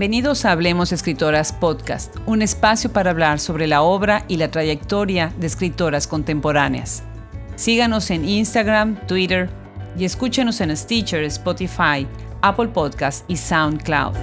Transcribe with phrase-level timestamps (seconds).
[0.00, 5.30] Bienvenidos a Hablemos Escritoras Podcast, un espacio para hablar sobre la obra y la trayectoria
[5.38, 7.02] de escritoras contemporáneas.
[7.54, 9.50] Síganos en Instagram, Twitter
[9.98, 12.06] y escúchenos en Stitcher, Spotify,
[12.40, 14.14] Apple Podcast y SoundCloud.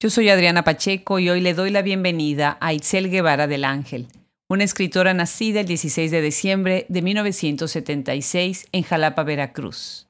[0.00, 4.06] Yo soy Adriana Pacheco y hoy le doy la bienvenida a Itzel Guevara del Ángel
[4.48, 10.08] una escritora nacida el 16 de diciembre de 1976 en Jalapa, Veracruz.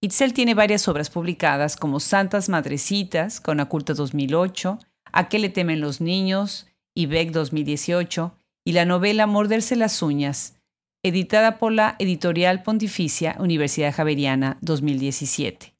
[0.00, 4.78] Itzel tiene varias obras publicadas como Santas Madrecitas, con Aculta 2008,
[5.12, 10.56] A qué le temen los niños, IBEC 2018, y la novela Morderse las uñas,
[11.02, 15.74] editada por la editorial pontificia Universidad Javeriana 2017.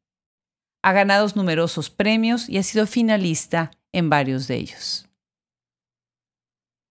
[0.83, 5.08] Ha ganado numerosos premios y ha sido finalista en varios de ellos.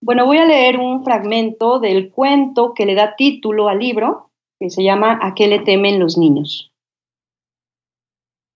[0.01, 4.69] Bueno, voy a leer un fragmento del cuento que le da título al libro, que
[4.69, 6.71] se llama ¿A qué le temen los niños?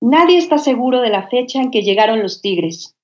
[0.01, 2.95] Nadie está seguro de la fecha en que llegaron los tigres,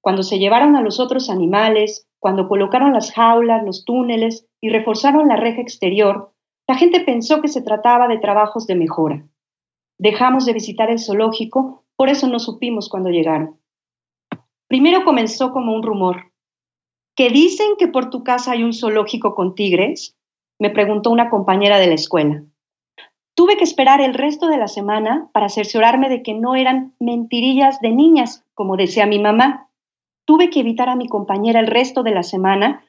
[0.00, 5.28] cuando se llevaron a los otros animales, cuando colocaron las jaulas, los túneles y reforzaron
[5.28, 6.32] la reja exterior,
[6.66, 9.26] la gente pensó que se trataba de trabajos de mejora.
[9.98, 13.60] Dejamos de visitar el zoológico, por eso no supimos cuando llegaron.
[14.68, 16.33] Primero comenzó como un rumor,
[17.16, 20.16] que dicen que por tu casa hay un zoológico con tigres?
[20.58, 22.42] Me preguntó una compañera de la escuela.
[23.36, 27.80] Tuve que esperar el resto de la semana para cerciorarme de que no eran mentirillas
[27.80, 29.70] de niñas, como decía mi mamá.
[30.24, 32.84] Tuve que evitar a mi compañera el resto de la semana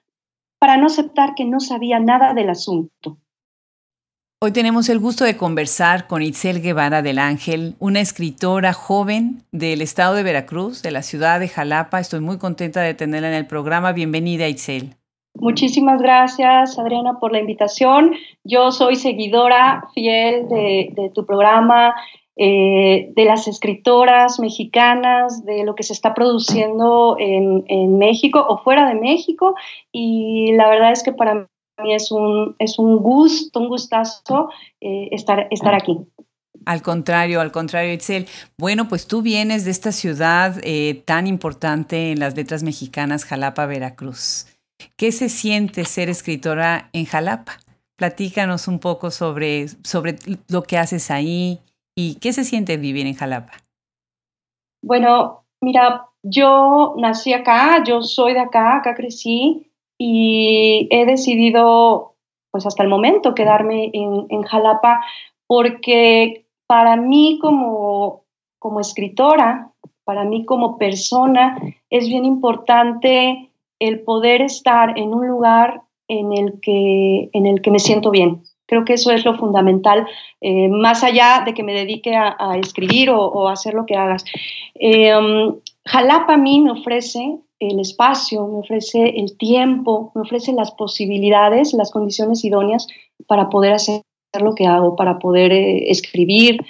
[0.59, 3.17] para no aceptar que no sabía nada del asunto.
[4.41, 9.81] Hoy tenemos el gusto de conversar con Itzel Guevara del Ángel, una escritora joven del
[9.81, 12.01] estado de Veracruz, de la ciudad de Jalapa.
[12.01, 13.93] Estoy muy contenta de tenerla en el programa.
[13.93, 14.95] Bienvenida, Itzel.
[15.35, 18.13] Muchísimas gracias, Adriana, por la invitación.
[18.43, 21.95] Yo soy seguidora fiel de, tu programa,
[22.35, 28.57] eh, de las escritoras mexicanas, de lo que se está produciendo en, en México o
[28.57, 29.55] fuera de México.
[29.93, 31.47] Y la verdad es que para
[31.83, 34.49] mí es un, es un gusto, un gustazo
[34.81, 35.97] eh, estar, estar aquí.
[36.65, 38.27] Al contrario, al contrario, Itzel.
[38.57, 43.65] Bueno, pues tú vienes de esta ciudad eh, tan importante en las letras mexicanas, Jalapa,
[43.65, 44.47] Veracruz.
[44.97, 47.59] ¿Qué se siente ser escritora en Jalapa?
[47.97, 50.15] Platícanos un poco sobre, sobre
[50.49, 51.59] lo que haces ahí
[51.95, 53.53] y qué se siente vivir en Jalapa.
[54.81, 62.15] Bueno, mira, yo nací acá, yo soy de acá, acá crecí, y he decidido,
[62.51, 65.01] pues hasta el momento, quedarme en, Jalapa
[65.47, 68.23] porque para mí como,
[68.59, 69.71] como escritora,
[70.03, 71.57] para mí como persona,
[71.89, 77.71] es bien importante el poder estar en un lugar en el que, en el que
[77.71, 78.43] me siento bien.
[78.67, 80.07] Creo que eso es lo fundamental,
[80.41, 84.25] eh, más allá de que me dedique a, escribir o, hacer lo que hagas.
[84.75, 85.13] Eh,
[85.85, 91.73] Jalapa a mí me ofrece el espacio, me ofrece el tiempo, me ofrece las posibilidades,
[91.73, 92.87] las condiciones idóneas
[93.27, 94.01] para poder hacer
[94.39, 96.65] lo que hago, para poder eh, escribir.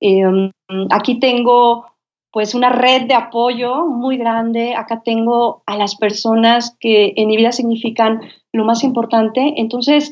[0.00, 0.50] Em,
[0.90, 1.86] aquí tengo
[2.32, 4.74] pues una red de apoyo muy grande.
[4.74, 8.22] Acá tengo a las personas que en mi vida significan
[8.52, 9.54] lo más importante.
[9.58, 10.10] Entonces,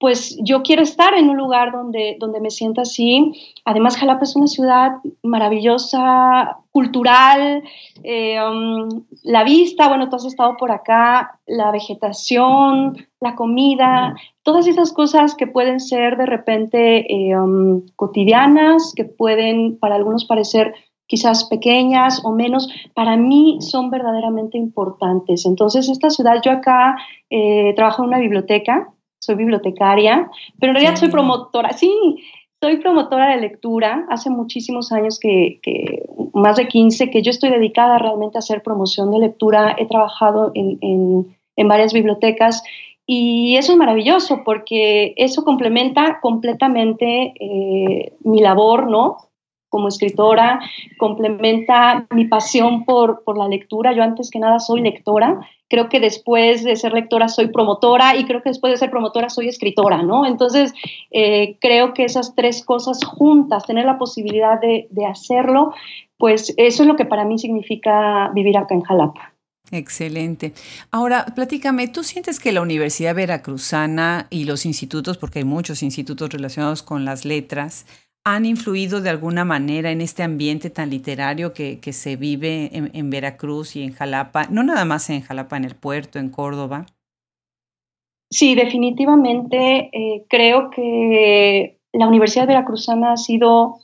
[0.00, 3.32] pues yo quiero estar en un lugar donde, donde me sienta así.
[3.66, 7.62] Además, Jalapa es una ciudad maravillosa, cultural,
[8.02, 14.66] eh, um, la vista, bueno, tú has estado por acá, la vegetación, la comida, todas
[14.66, 20.74] esas cosas que pueden ser de repente eh, um, cotidianas, que pueden para algunos parecer
[21.06, 25.44] quizás pequeñas o menos, para mí son verdaderamente importantes.
[25.44, 26.96] Entonces, esta ciudad, yo acá
[27.28, 31.92] eh, trabajo en una biblioteca, soy bibliotecaria, pero en realidad soy promotora, sí,
[32.60, 34.06] soy promotora de lectura.
[34.10, 35.60] Hace muchísimos años que,
[36.34, 39.74] más de 15, que yo estoy dedicada realmente a hacer promoción de lectura.
[39.78, 41.36] He trabajado en,
[41.68, 42.62] varias bibliotecas
[43.06, 49.18] y eso es maravilloso porque eso complementa completamente eh, mi labor, ¿no?
[49.68, 50.60] como escritora,
[50.98, 53.92] complementa mi pasión por, por, la lectura.
[53.92, 55.38] Yo antes que nada soy lectora,
[55.70, 59.30] creo que después de ser lectora soy promotora y creo que después de ser promotora
[59.30, 60.26] soy escritora, ¿no?
[60.26, 60.74] Entonces,
[61.12, 65.72] eh, creo que esas tres cosas juntas, tener la posibilidad de, de hacerlo,
[66.18, 69.32] pues eso es lo que para mí significa vivir acá en Jalapa.
[69.70, 70.52] Excelente.
[70.90, 76.30] Ahora, platícame, ¿tú sientes que la Universidad Veracruzana y los institutos, porque hay muchos institutos
[76.30, 77.86] relacionados con las letras,
[78.24, 83.76] han influido de alguna manera en este ambiente tan literario que, se vive en, Veracruz
[83.76, 86.86] y en Jalapa, no nada más en Jalapa, en el puerto, en Córdoba?
[88.30, 93.78] Sí, definitivamente eh, creo que la Universidad Veracruzana ha sido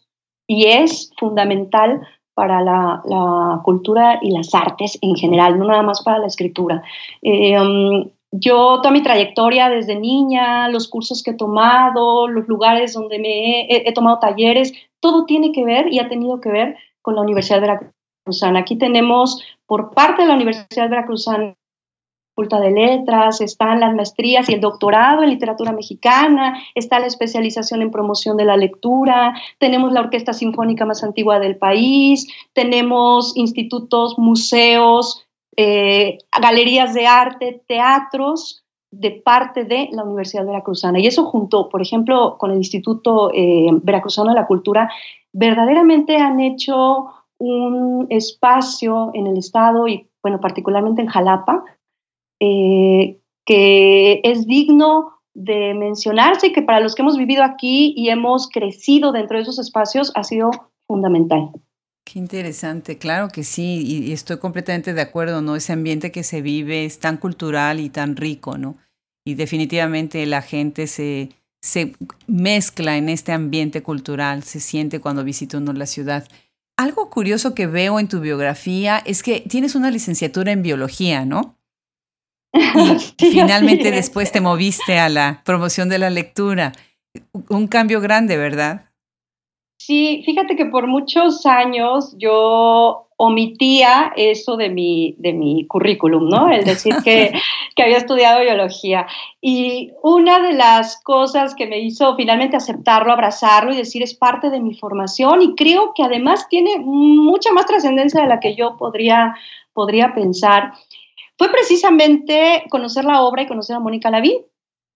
[0.46, 6.18] y es fundamental para la, cultura y las artes en general, no nada más para
[6.18, 6.82] la escritura.
[7.22, 12.92] Eh, um, yo, toda mi trayectoria desde niña, los cursos que he tomado, los lugares
[12.92, 17.14] donde me he, tomado talleres, todo tiene que ver y ha tenido que ver con
[17.14, 18.60] la Universidad Veracruzana.
[18.60, 21.54] Aquí tenemos por parte de la Universidad Veracruzana
[22.36, 27.80] Facultad de Letras, están las maestrías y el doctorado en literatura mexicana, está la especialización
[27.80, 34.18] en promoción de la lectura, tenemos la orquesta sinfónica más antigua del país, tenemos institutos,
[34.18, 35.25] museos,
[35.56, 40.98] eh, galerías de arte, teatros de parte de la Universidad Veracruzana.
[41.00, 44.90] Y eso junto, por ejemplo, con el Instituto eh, Veracruzano de la Cultura,
[45.32, 47.06] verdaderamente han hecho
[47.38, 51.64] un espacio en el Estado y, bueno, particularmente en Jalapa,
[52.40, 58.08] eh, que es digno de mencionarse y que para los que hemos vivido aquí y
[58.08, 60.50] hemos crecido dentro de esos espacios ha sido
[60.86, 61.50] fundamental.
[62.06, 65.56] Qué interesante, claro que sí, y, estoy completamente de acuerdo, ¿no?
[65.56, 68.78] Ese ambiente que se vive es tan cultural y tan rico, ¿no?
[69.24, 71.30] Y definitivamente la gente se,
[71.60, 71.96] se
[72.28, 76.28] mezcla en este ambiente cultural, se siente cuando visita uno la ciudad.
[76.78, 81.58] Algo curioso que veo en tu biografía es que tienes una licenciatura en biología, ¿no?
[82.52, 86.70] Y finalmente después te moviste a la promoción de la lectura.
[87.48, 88.85] Un cambio grande, ¿verdad?
[89.78, 96.50] Sí, fíjate que por muchos años yo omitía eso de mi, de mi currículum, ¿no?
[96.50, 97.32] El decir que,
[97.76, 99.06] que había estudiado biología.
[99.40, 104.50] Y una de las cosas que me hizo finalmente aceptarlo, abrazarlo y decir es parte
[104.50, 108.76] de mi formación y creo que además tiene mucha más trascendencia de la que yo
[108.76, 109.34] podría,
[109.72, 110.72] podría pensar,
[111.38, 114.38] fue precisamente conocer la obra y conocer a Mónica Lavín.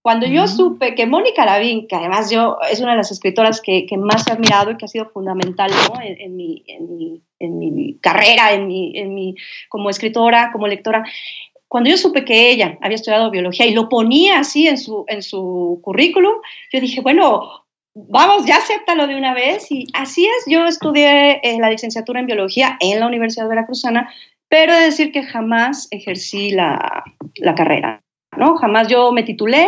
[0.01, 3.85] Cuando yo supe que Mónica Lavín, que además yo es una de las escritoras que,
[3.97, 5.71] más he admirado y que ha sido fundamental
[6.03, 6.63] en, mi,
[7.39, 9.35] en, mi, carrera, en mi, en mi,
[9.69, 11.03] como escritora, como lectora,
[11.67, 15.23] cuando yo supe que ella había estudiado biología y lo ponía así en su, en
[15.23, 16.33] su currículum,
[16.73, 17.63] yo dije, bueno,
[17.93, 19.71] vamos, ya acéptalo de una vez.
[19.71, 24.11] Y así es, yo estudié eh, la licenciatura en biología en la Universidad Veracruzana,
[24.49, 27.03] pero he de decir que jamás ejercí la,
[27.55, 28.01] carrera,
[28.35, 28.57] ¿no?
[28.57, 29.67] Jamás yo me titulé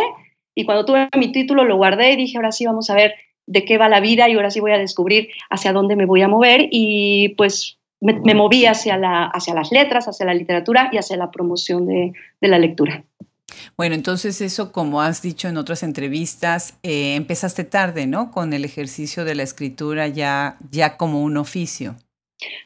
[0.54, 3.14] y cuando tuve mi título lo guardé y dije, ahora sí vamos a ver
[3.46, 6.22] de qué va la vida y ahora sí voy a descubrir hacia dónde me voy
[6.22, 10.98] a mover y pues me, moví hacia, la, hacia las letras, hacia la literatura y
[10.98, 13.04] hacia la promoción de, la lectura.
[13.76, 18.30] Bueno, entonces eso, como has dicho en otras entrevistas, eh, empezaste tarde, ¿no?
[18.30, 21.96] Con el ejercicio de la escritura ya, ya como un oficio.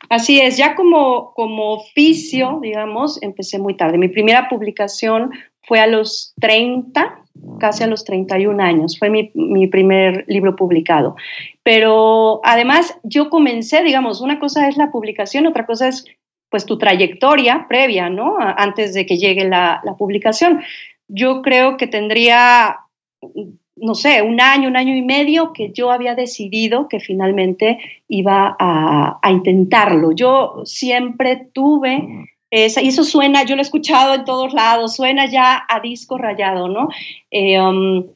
[0.09, 3.99] Así es, ya como, como oficio, digamos, empecé muy tarde.
[3.99, 5.31] Mi primera publicación
[5.69, 7.23] fue a los 30,
[7.61, 11.15] casi a los 31 años, fue mi, mi, primer libro publicado.
[11.63, 16.05] Pero además yo comencé, digamos, una cosa es la publicación, otra cosa es
[16.51, 18.37] pues tu trayectoria previa, ¿no?
[18.39, 20.63] Antes de que llegue la, la publicación.
[21.07, 22.79] Yo creo que tendría
[23.81, 27.79] no sé, un año, un año y medio que yo había decidido que finalmente
[28.09, 30.13] iba a, intentarlo.
[30.13, 35.65] Yo siempre tuve y eso suena, yo lo he escuchado en todos lados, suena ya
[35.69, 36.89] a disco rayado, ¿no?
[37.31, 38.07] Eh, um,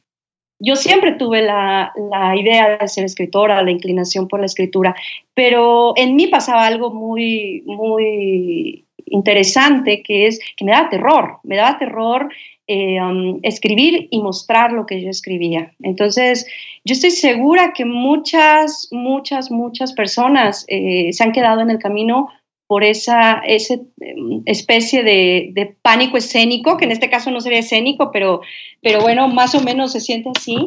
[0.59, 4.95] yo siempre tuve la, la, idea de ser escritora, la inclinación por la escritura,
[5.33, 11.57] pero en mí pasaba algo muy, muy interesante, que es que me daba terror, me
[11.57, 12.29] daba terror
[12.67, 15.73] eh, um, escribir y mostrar lo que yo escribía.
[15.81, 16.47] Entonces,
[16.85, 22.29] yo estoy segura que muchas, muchas, muchas personas eh, se han quedado en el camino
[22.73, 28.09] por esa, esa em, especie de, pánico escénico, que en este caso no sería escénico,
[28.11, 28.41] pero,
[28.81, 30.57] pero bueno, más o menos se siente así.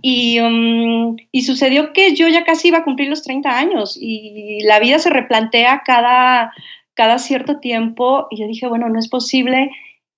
[0.00, 4.60] Y, um, y sucedió que yo ya casi iba a cumplir los 30 años y
[4.62, 6.54] la vida se replantea cada,
[6.94, 9.70] cada cierto tiempo y yo dije, bueno, no es posible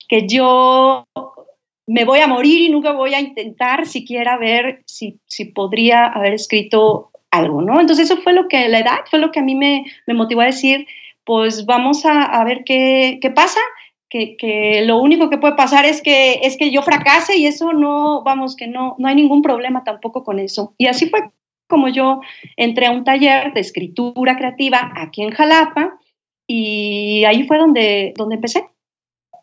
[0.07, 1.03] que yo
[1.87, 6.35] me voy a morir y nunca voy a intentar siquiera ver si, si podría haber
[6.35, 7.81] escrito algo, ¿no?
[7.81, 10.41] Entonces eso fue lo que, la edad fue lo que a mí me, me motivó
[10.41, 10.87] a decir,
[11.25, 13.59] pues vamos a, ver qué, qué pasa,
[14.09, 17.73] que, que, lo único que puede pasar es que, es que yo fracase y eso
[17.73, 20.73] no, vamos, que no, no hay ningún problema tampoco con eso.
[20.77, 21.21] Y así fue
[21.67, 22.21] como yo
[22.57, 25.99] entré a un taller de escritura creativa aquí en Jalapa
[26.47, 28.67] y ahí fue donde, donde empecé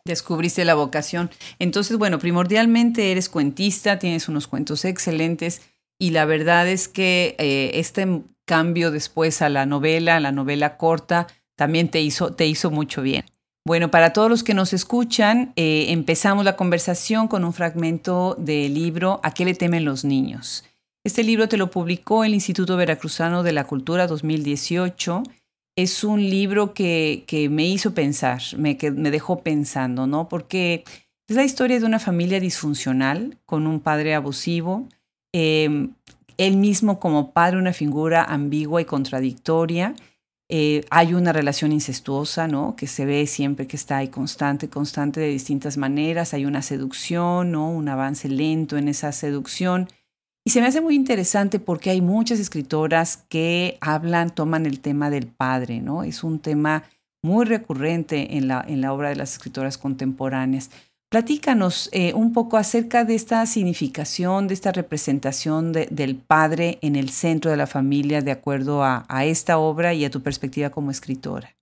[0.05, 1.29] descubriste la vocación.
[1.59, 5.61] Entonces, bueno, primordialmente eres cuentista, tienes unos cuentos excelentes
[5.99, 10.77] y la verdad es que eh, este cambio después a la novela, a la novela
[10.77, 11.27] corta,
[11.61, 13.23] también te hizo, te hizo mucho bien.
[13.63, 18.73] Bueno, para todos los que nos escuchan, eh, empezamos la conversación con un fragmento del
[18.73, 20.63] libro ¿A qué le temen los niños?
[21.05, 25.21] Este libro te lo publicó el Instituto Veracruzano de la Cultura 2018.
[25.75, 30.29] Es un libro que, me hizo pensar, me, que me dejó pensando, ¿no?
[30.29, 30.83] Porque
[31.27, 34.87] es la historia de una familia disfuncional con un padre abusivo,
[35.31, 35.91] em,
[36.39, 39.93] él mismo como padre una figura ambigua y contradictoria,
[40.53, 42.75] eh, hay una relación incestuosa, ¿no?
[42.75, 46.33] Que se ve siempre que está ahí constante, constante de distintas maneras.
[46.33, 47.69] Hay una seducción, ¿no?
[47.69, 49.87] Un avance lento en esa seducción.
[50.43, 55.09] Y se me hace muy interesante porque hay muchas escritoras que hablan, toman el tema
[55.09, 56.03] del padre, ¿no?
[56.03, 56.83] Es un tema
[57.23, 60.69] muy recurrente en la, en la obra de las escritoras contemporáneas.
[61.11, 67.09] Platícanos eh, un poco acerca de esta significación, de esta representación del padre en el
[67.09, 71.53] centro de la familia de acuerdo a, esta obra y a tu perspectiva como escritora.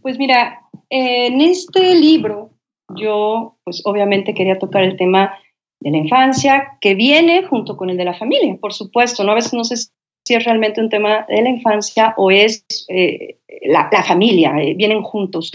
[0.00, 2.48] Pues mira, en este libro
[2.96, 5.34] yo pues obviamente quería tocar el tema
[5.80, 9.32] de la infancia que viene junto con el de la familia, por supuesto, ¿no?
[9.32, 13.36] A veces no sé si es realmente un tema de la infancia o es eh,
[13.66, 15.52] la, familia, eh, vienen juntos.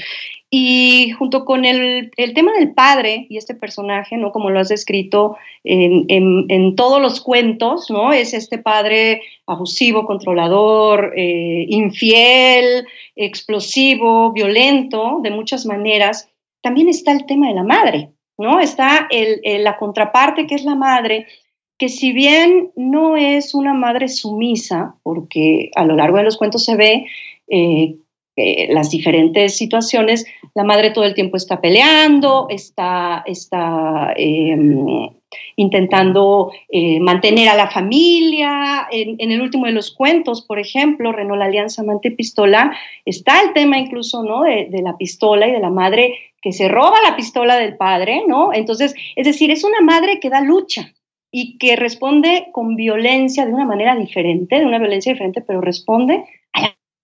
[0.52, 4.32] Y junto con el, tema del padre y este personaje, ¿no?
[4.32, 8.14] Como lo has descrito en, todos los cuentos, ¿no?
[8.14, 16.30] Es este padre abusivo, controlador, eh, infiel, explosivo, violento, de muchas maneras.
[16.62, 18.60] También está el tema de la madre, ¿no?
[18.60, 21.28] Está la contraparte que es la madre,
[21.80, 26.66] que si bien no es una madre sumisa, porque a lo largo de los cuentos
[26.66, 27.06] se ve
[27.48, 27.96] eh,
[28.70, 35.10] las diferentes situaciones, la madre todo el tiempo está peleando, está, está em,
[35.56, 38.88] intentando eh, mantener a la familia.
[38.92, 43.78] En, el último de los cuentos, por ejemplo, Renault la Alianza Amante-Pistola, está el tema
[43.78, 44.44] incluso ¿no?
[44.44, 48.24] de, de, la pistola y de la madre que se roba la pistola del padre,
[48.28, 48.54] ¿no?
[48.54, 50.94] Entonces, es decir, es una madre que da lucha
[51.32, 56.24] y que responde con violencia de una manera diferente, de una violencia diferente, pero responde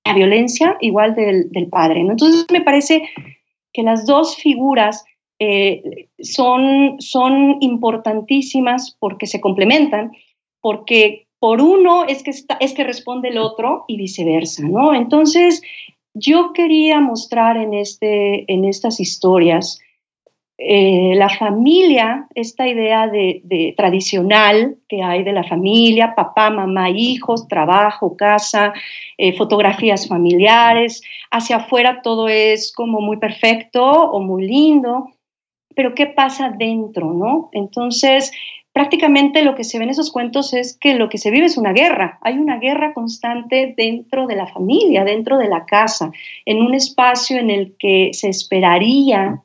[0.05, 1.99] la violencia igual del, padre.
[1.99, 3.09] Entonces me parece
[3.73, 5.03] que las dos figuras
[5.39, 10.11] eh, son, son importantísimas porque se complementan,
[10.61, 14.93] porque por uno es que, es que responde el otro y viceversa, ¿no?
[14.95, 15.61] Entonces,
[16.13, 19.79] yo quería mostrar en, este, en estas historias
[20.57, 27.49] eh, la familia, esta idea de, tradicional que hay de la familia, papá, mamá, hijos,
[27.49, 28.73] trabajo, casa,
[29.17, 35.09] eh, fotografías familiares, hacia afuera todo es como muy perfecto o muy lindo,
[35.75, 37.49] pero ¿qué pasa dentro, no?
[37.51, 38.31] Entonces,
[38.71, 41.57] prácticamente lo que se ve en esos cuentos es que lo que se vive es
[41.57, 46.11] una guerra, hay una guerra constante dentro de la familia, dentro de la casa,
[46.45, 49.41] en un espacio en el que se esperaría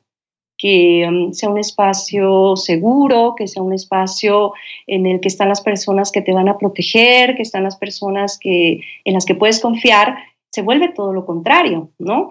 [0.61, 4.53] que um, sea un espacio seguro, que sea un espacio
[4.85, 8.37] en el que están las personas que te van a proteger, que están las personas
[8.39, 10.15] que, en las que puedes confiar,
[10.51, 12.29] se vuelve todo lo contrario, ¿no?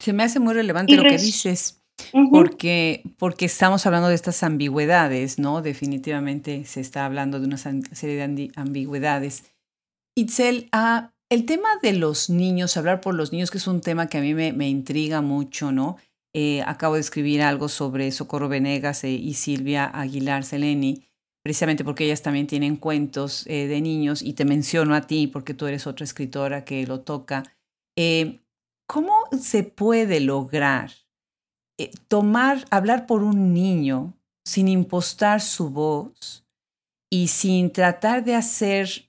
[0.00, 1.82] Se me hace muy relevante lo que dices,
[2.30, 5.60] porque, porque estamos hablando de estas ambigüedades, ¿no?
[5.60, 9.44] Definitivamente se está hablando de una serie de ambigüedades.
[10.16, 14.06] Itzel, ah, el tema de los niños, hablar por los niños, que es un tema
[14.06, 15.98] que a mí me, me intriga mucho, ¿no?
[16.34, 21.04] Eh, acabo de escribir algo sobre Socorro Venegas eh, y Silvia Aguilar Seleni,
[21.42, 25.54] precisamente porque ellas también tienen cuentos eh, de niños y te menciono a ti porque
[25.54, 27.44] tú eres otra escritora que lo toca.
[28.86, 30.92] ¿Cómo se puede lograr
[32.06, 36.46] tomar, hablar por un niño sin impostar su voz
[37.10, 39.07] y sin tratar de hacer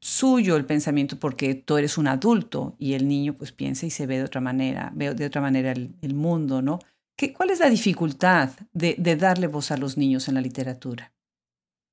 [0.00, 4.06] suyo el pensamiento porque tú eres un adulto y el niño pues piensa y se
[4.06, 6.78] ve de otra manera, ve de otra manera el, mundo, ¿no?
[7.16, 11.12] ¿Qué, ¿Cuál es la dificultad de, darle voz a los niños en la literatura?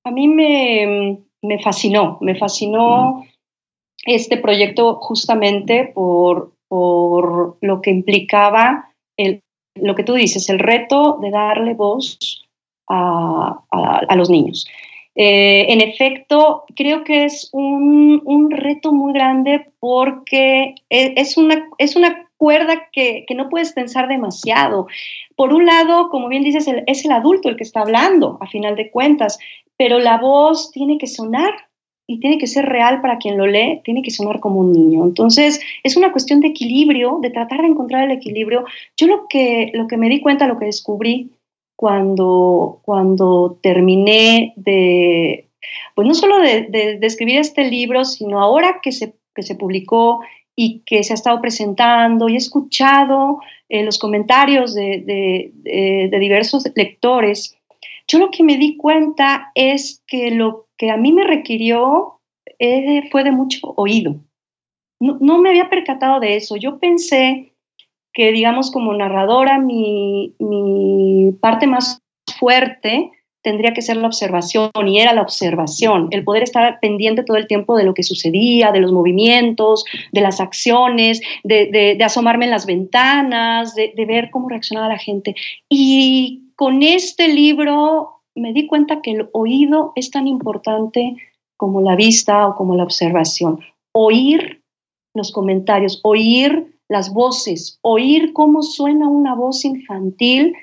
[0.03, 1.23] A mí me,
[1.63, 3.23] fascinó, me fascinó
[4.05, 9.41] este proyecto justamente por, por lo que implicaba el,
[9.75, 12.17] lo que tú dices, el reto de darle voz
[12.89, 14.65] a, a los niños.
[15.15, 21.95] Eh, en efecto, creo que es un, reto muy grande porque e, es una, es
[21.95, 24.87] una cuerda que, no puedes pensar demasiado.
[25.35, 28.75] Por un lado, como bien dices, es el adulto el que está hablando, a final
[28.75, 29.37] de cuentas,
[29.77, 31.53] pero la voz tiene que sonar
[32.07, 35.03] y tiene que ser real para quien lo lee, tiene que sonar como un niño.
[35.03, 38.65] Entonces, es una cuestión de equilibrio, de tratar de encontrar el equilibrio.
[38.97, 41.31] Yo lo que, lo que me di cuenta, lo que descubrí,
[41.81, 45.49] cuando, cuando terminé de,
[45.95, 50.21] pues no solo de, escribir este libro, sino ahora que se, que se publicó
[50.55, 55.51] y que se ha estado presentando y he escuchado eh, los comentarios de,
[56.19, 57.57] diversos lectores,
[58.07, 62.19] yo lo que me di cuenta es que lo que a mí me requirió
[62.59, 64.17] eh, fue de mucho oído.
[64.99, 66.57] No, me había percatado de eso.
[66.57, 67.50] Yo pensé
[68.13, 72.01] que, digamos, como narradora, mi, mi parte más
[72.39, 77.37] fuerte tendría que ser la observación y era la observación, el poder estar pendiente todo
[77.37, 82.51] el tiempo de lo que sucedía, de los movimientos, de las acciones, de, asomarme en
[82.51, 85.35] las ventanas, de, ver cómo reaccionaba la gente.
[85.69, 91.15] Y con este libro me di cuenta que el oído es tan importante
[91.57, 93.59] como la vista o como la observación.
[93.93, 94.61] Oír
[95.13, 100.53] los comentarios, oír las voces, oír cómo suena una voz infantil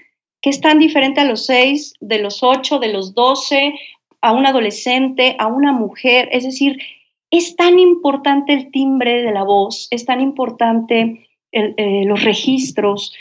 [0.42, 3.72] que es tan diferente a los seis, de los ocho, de los doce,
[4.20, 6.28] a un adolescente, a una mujer.
[6.30, 6.82] Es decir,
[7.30, 13.14] es tan importante el timbre de la voz, es tan importante eh, los registros.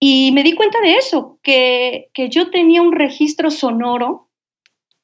[0.00, 4.26] Y me di cuenta de eso, que, que yo tenía un registro sonoro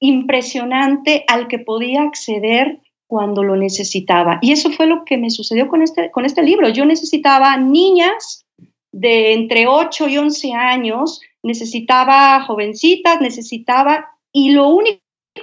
[0.01, 4.39] impresionante al que podía acceder cuando lo necesitaba.
[4.41, 6.69] Y eso fue lo que me sucedió con este, con este libro.
[6.69, 8.47] Yo necesitaba niñas
[8.93, 15.01] de entre 8 y 11 años necesitaba jovencitas, necesitaba, y lo único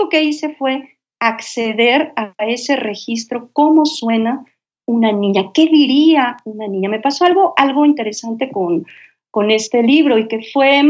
[0.10, 4.45] que hice fue acceder a ese registro, cómo suena
[4.86, 6.89] una niña, qué diría una niña.
[6.89, 8.86] Me pasó algo, algo interesante con,
[9.31, 10.84] con este libro y que fue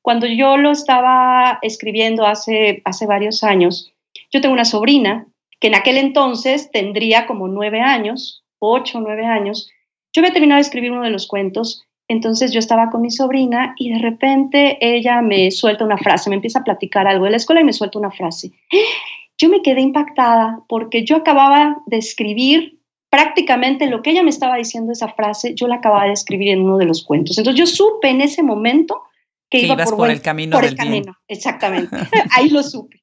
[0.00, 3.92] cuando yo lo estaba escribiendo hace, hace varios años.
[4.30, 5.26] Yo tengo una sobrina
[5.62, 9.70] que en aquel entonces tendría como nueve años, ocho o nueve años.
[10.12, 13.74] Yo había terminado de escribir uno de los cuentos entonces yo estaba con mi sobrina
[13.78, 17.36] y de repente ella me suelta una frase, me empieza a platicar algo de la
[17.38, 18.52] escuela y me suelta una frase.
[19.38, 22.78] Yo me quedé impactada porque yo acababa de escribir
[23.10, 26.62] prácticamente lo que ella me estaba diciendo esa frase, yo la acababa de escribir en
[26.62, 27.38] uno de los cuentos.
[27.38, 29.02] Entonces yo supe en ese momento
[29.52, 31.94] que, iba por, el camino por el camino, exactamente.
[32.30, 33.02] Ahí lo supe.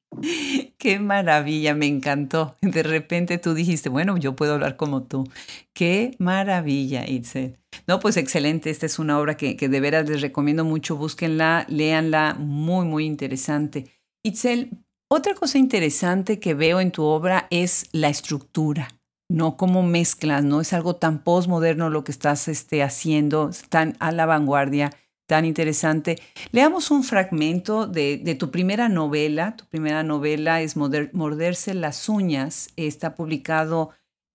[0.78, 2.56] Qué maravilla, me encantó.
[2.60, 5.28] De repente tú dijiste, bueno, yo puedo hablar como tú.
[5.72, 7.56] Qué maravilla, Itzel.
[7.86, 8.70] No, pues excelente.
[8.70, 10.96] Esta es una obra que, que de veras les recomiendo mucho.
[10.96, 12.34] Búsquenla, léanla.
[12.34, 13.86] Muy, muy interesante.
[14.24, 14.70] Itzel,
[15.08, 18.88] otra cosa interesante que veo en tu obra es la estructura.
[19.30, 24.10] No como mezclas, no es algo tan postmoderno lo que estás este, haciendo, tan a
[24.10, 24.90] la vanguardia
[25.30, 26.18] tan interesante.
[26.50, 29.54] Leamos un fragmento de, tu primera novela.
[29.54, 32.70] Tu primera novela es Morderse las uñas.
[32.74, 33.90] Está publicado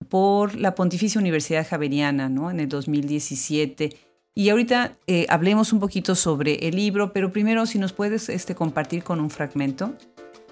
[0.07, 2.49] por la Pontificia Universidad Javeriana ¿no?
[2.49, 3.89] en el 2017.
[4.35, 8.55] Y ahorita eh, hablemos un poquito sobre el libro, pero primero si nos puedes este,
[8.55, 9.95] compartir con un fragmento.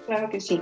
[0.04, 0.60] Claro que sí.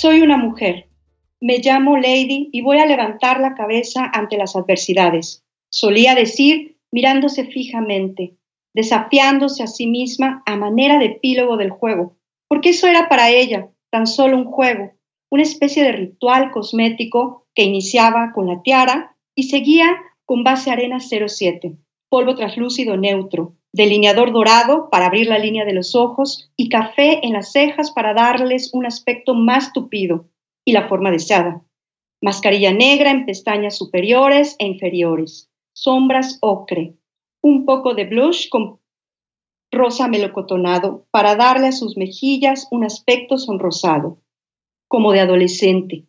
[0.00, 0.86] Soy una mujer.
[1.40, 5.44] Me llamo Lady y voy a levantar la cabeza ante las adversidades.
[5.70, 8.36] Solía decir mirándose fijamente,
[8.74, 13.70] desafiándose a sí misma a manera de epílogo del juego, porque eso era para ella
[13.90, 14.92] tan solo un juego,
[15.30, 21.00] una especie de ritual cosmético que iniciaba con la tiara y seguía con base arena
[21.00, 21.74] 07,
[22.08, 27.34] polvo translúcido neutro, delineador dorado para abrir la línea de los ojos y café en
[27.34, 30.28] las cejas para darles un aspecto más tupido
[30.64, 31.62] y la forma deseada.
[32.20, 35.50] Mascarilla negra en pestañas superiores e inferiores.
[35.72, 36.94] Sombras ocre.
[37.42, 38.80] Un poco de blush con
[39.70, 44.18] rosa melocotonado para darle a sus mejillas un aspecto sonrosado,
[44.88, 46.06] como de adolescente.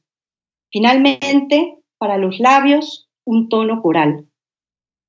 [0.71, 4.27] Finalmente, para los labios, un tono coral.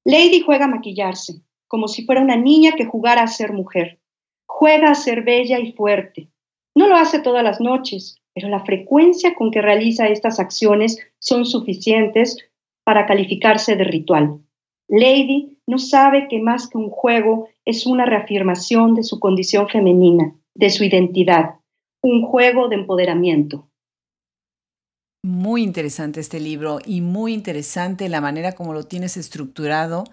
[0.04, 4.00] Lady juega a maquillarse, como si fuera una niña que jugara a ser mujer.
[4.44, 6.28] Juega a ser bella y fuerte.
[6.74, 11.46] No lo hace todas las noches, pero la frecuencia con que realiza estas acciones son
[11.46, 12.36] suficientes
[12.84, 14.40] para calificarse de ritual.
[14.88, 20.34] Lady no sabe que más que un juego es una reafirmación de su condición femenina,
[20.56, 21.60] de su identidad,
[22.02, 23.68] un juego de empoderamiento.
[25.22, 30.04] Muy interesante este libro y muy interesante la manera como lo tienes estructurado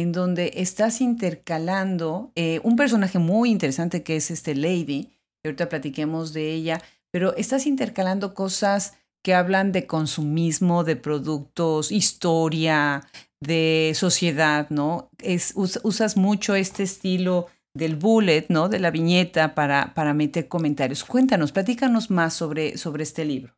[0.00, 5.10] en donde estás intercalando eh, un personaje muy interesante que es este Lady,
[5.42, 6.80] que ahorita platiquemos de ella,
[7.10, 13.08] pero estás intercalando cosas que hablan de consumismo, de productos, historia,
[13.40, 15.10] de sociedad, ¿no?
[15.56, 18.68] Usas mucho este estilo del bullet, ¿no?
[18.68, 21.02] De la viñeta para, para meter comentarios.
[21.02, 23.52] Cuéntanos, platícanos más sobre, sobre este libro.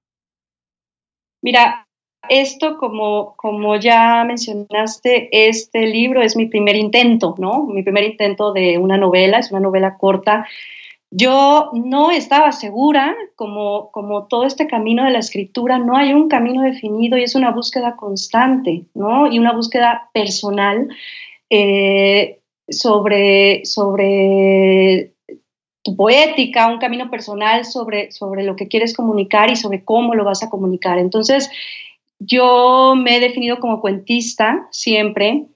[1.43, 1.87] Mira,
[2.29, 7.65] esto, como, como ya mencionaste, este libro es mi primer intento, ¿no?
[7.65, 10.47] Mi primer intento de una novela, es una novela corta.
[11.11, 16.29] Yo no estaba segura, como, como todo este camino de la escritura, no hay un
[16.29, 19.27] camino definido y es una búsqueda constante, ¿no?
[19.31, 20.89] Y una búsqueda personal
[21.49, 25.15] eh, sobre, sobre
[25.83, 30.25] tu poética, un camino personal sobre, sobre lo que quieres comunicar y sobre cómo lo
[30.25, 30.99] vas a comunicar.
[30.99, 31.51] Entonces,
[32.21, 35.47] yo me he definido como cuentista siempre,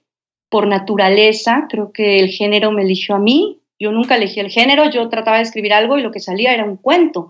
[0.49, 4.89] por naturaleza, creo que el género me eligió a mí, yo nunca elegí el género,
[4.89, 7.29] yo trataba de escribir algo y lo que salía era un cuento.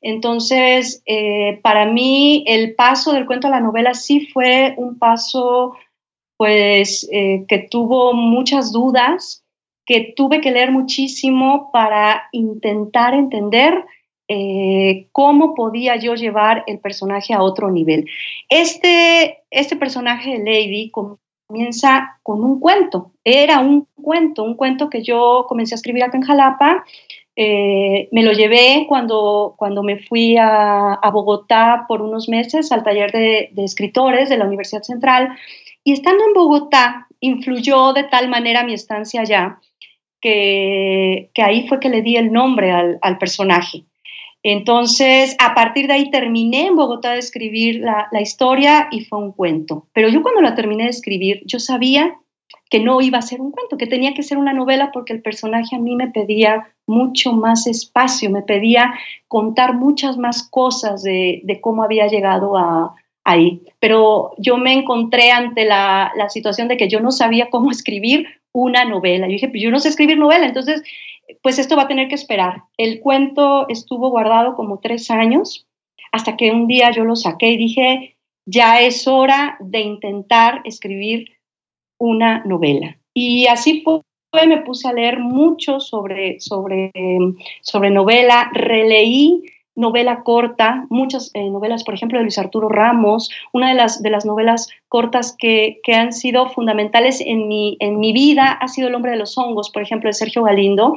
[0.00, 5.74] Entonces, eh, para mí el paso del cuento a la novela sí fue un paso
[6.36, 9.44] pues eh, que tuvo muchas dudas,
[9.86, 13.84] que tuve que leer muchísimo para intentar entender
[14.28, 18.06] eh, cómo podía yo llevar el personaje a otro nivel.
[18.48, 25.02] Este, este personaje de Lady comienza con un cuento, era un cuento, un cuento que
[25.02, 26.84] yo comencé a escribir acá en Jalapa.
[27.36, 33.10] Eh, me lo llevé cuando, cuando me fui a, Bogotá por unos meses al taller
[33.10, 35.36] de, escritores de la Universidad Central
[35.82, 39.58] y estando en Bogotá influyó de tal manera mi estancia allá
[40.20, 43.84] que, ahí fue que le di el nombre al, personaje.
[44.46, 49.32] Entonces, a partir de ahí terminé en Bogotá de escribir la, historia y fue un
[49.32, 49.86] cuento.
[49.94, 52.14] Pero yo cuando la terminé de escribir, yo sabía
[52.68, 55.22] que no iba a ser un cuento, que tenía que ser una novela porque el
[55.22, 58.92] personaje a mí me pedía mucho más espacio, me pedía
[59.28, 63.62] contar muchas más cosas de, cómo había llegado a, ahí.
[63.80, 68.26] Pero yo me encontré ante la, la, situación de que yo no sabía cómo escribir
[68.52, 69.26] una novela.
[69.26, 70.82] Yo dije, pues yo no sé escribir novela, entonces,
[71.42, 72.62] pues esto va a tener que esperar.
[72.76, 75.66] El cuento estuvo guardado como tres años,
[76.12, 81.38] hasta que un día yo lo saqué y dije, ya es hora de intentar escribir
[81.98, 82.98] una novela.
[83.14, 84.02] Y así fue,
[84.46, 86.92] me puse a leer mucho sobre, sobre,
[87.62, 89.42] sobre novela, releí
[89.76, 94.10] novela corta, muchas eh, novelas, por ejemplo, de Luis Arturo Ramos, una de las, de
[94.10, 98.88] las novelas cortas que, que, han sido fundamentales en mi, en mi vida ha sido
[98.88, 100.96] El hombre de los hongos, por ejemplo, de Sergio Galindo.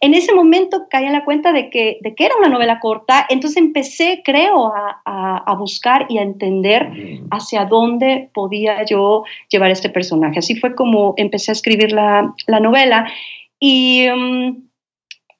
[0.00, 3.26] En ese momento caí en la cuenta de que, de que era una novela corta,
[3.30, 6.90] entonces empecé, creo, a, a, buscar y a entender
[7.30, 10.38] hacia dónde podía yo llevar este personaje.
[10.38, 13.10] Así fue como empecé a escribir la, la novela.
[13.58, 14.68] Y, mm,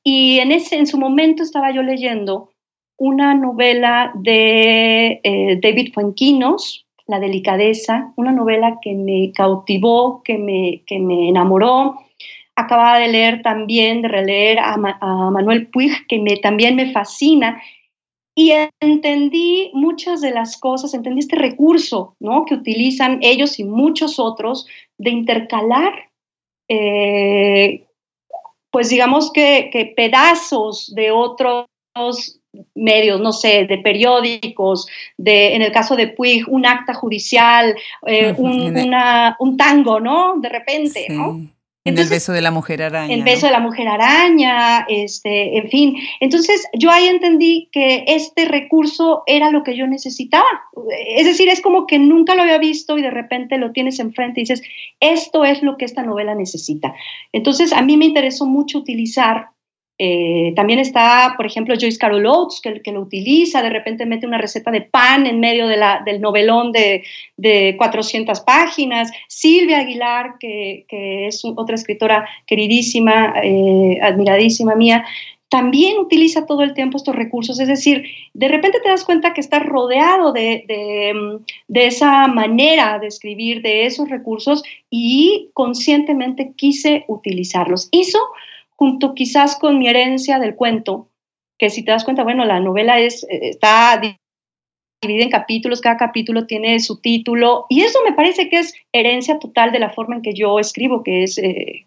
[0.03, 2.51] y en, ese, en su momento estaba yo leyendo
[2.99, 10.83] una novela de eh, David Fuenquinos, La delicadeza, una novela que me cautivó, que me,
[10.87, 12.01] que me enamoró.
[12.55, 17.63] Acababa de leer también, de releer a, Manuel Puig, que me, también me fascina.
[18.35, 22.45] Y entendí muchas de las cosas, entendí este recurso ¿no?
[22.45, 24.67] que utilizan ellos y muchos otros
[24.99, 26.11] de intercalar,
[26.69, 27.87] eh,
[28.71, 31.67] pues digamos que, que pedazos de otros
[32.75, 37.75] medios, no sé, de periódicos, de, en el caso de Puig, un acta judicial,
[38.07, 40.41] eh, un, tango, ¿no?
[40.41, 41.41] De repente, ¿no?
[41.89, 43.15] En el beso de la mujer araña.
[43.15, 45.97] El beso de la mujer araña, este, en fin.
[46.21, 50.47] Entonces yo ahí entendí que este recurso era lo que yo necesitaba.
[51.17, 54.41] Es decir, es como que nunca lo había visto y de repente lo tienes enfrente
[54.41, 54.63] y dices,
[55.01, 56.95] esto es lo que esta novela necesita.
[57.33, 59.49] Entonces a mí me interesó mucho utilizar
[60.01, 64.39] eh, también está, por ejemplo, Joyce Carol Oates, que, lo utiliza, de repente mete una
[64.39, 67.03] receta de pan en medio del novelón de,
[67.37, 69.11] de 400 páginas.
[69.27, 70.87] Silvia Aguilar, que,
[71.27, 75.05] es otra escritora queridísima, eh, admiradísima mía,
[75.49, 77.59] también utiliza todo el tiempo estos recursos.
[77.59, 83.01] Es decir, de repente te das cuenta que estás rodeado de, de, de esa manera
[83.01, 87.89] de escribir, de esos recursos, y conscientemente quise utilizarlos.
[87.91, 88.19] Hizo
[88.79, 91.11] junto quizás con mi herencia del cuento,
[91.59, 94.01] que si te das cuenta, bueno, la novela es, eh, está
[95.03, 99.39] dividida en capítulos, cada capítulo tiene su título, y eso me parece que es herencia
[99.39, 101.87] total de la forma en que yo escribo, que es eh,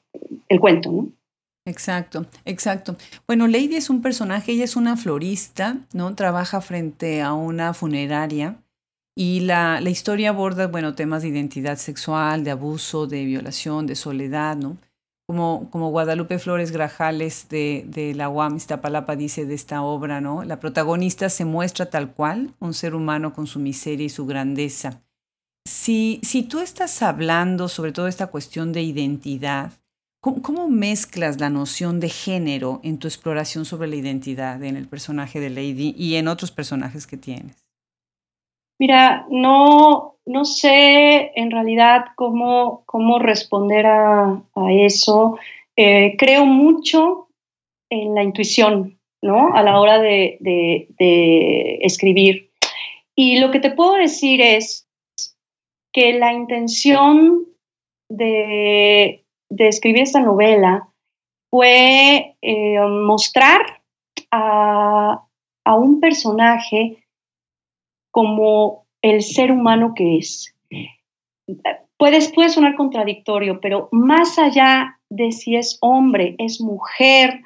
[0.49, 1.10] el cuento, ¿no?
[1.65, 2.97] Exacto, exacto.
[3.27, 6.15] Bueno, Lady es un personaje, ella es una florista, ¿no?
[6.15, 8.56] Trabaja frente a una funeraria
[9.15, 13.95] y la, la historia aborda, bueno, temas de identidad sexual, de abuso, de violación, de
[13.95, 14.77] soledad, ¿no?
[15.32, 20.44] Como, Guadalupe Flores Grajales de, la UAM Iztapalapa dice de esta obra, ¿no?
[20.44, 25.02] La protagonista se muestra tal cual, un ser humano con su miseria y su grandeza.
[25.65, 29.72] Si, si tú estás hablando sobre toda esta cuestión de identidad,
[30.20, 34.88] ¿cómo, ¿cómo, mezclas la noción de género en tu exploración sobre la identidad en el
[34.88, 37.61] personaje de Lady y en otros personajes que tienes?
[38.82, 44.41] Mira, no, no sé en realidad cómo, cómo responder a,
[44.72, 45.38] eso.
[45.76, 47.28] Eh, creo mucho
[47.91, 49.54] en la intuición, ¿no?
[49.54, 50.88] A la hora de,
[51.84, 52.50] escribir.
[53.15, 54.88] Y lo que te puedo decir es
[55.94, 57.46] que la intención
[58.10, 59.24] de,
[59.60, 60.89] escribir esta novela
[61.52, 63.84] fue eh, mostrar
[64.32, 65.24] a,
[65.65, 66.98] a un personaje
[68.12, 70.54] como el ser humano que es.
[71.97, 77.41] Puede, puede sonar contradictorio, pero más allá de si es hombre, es mujer,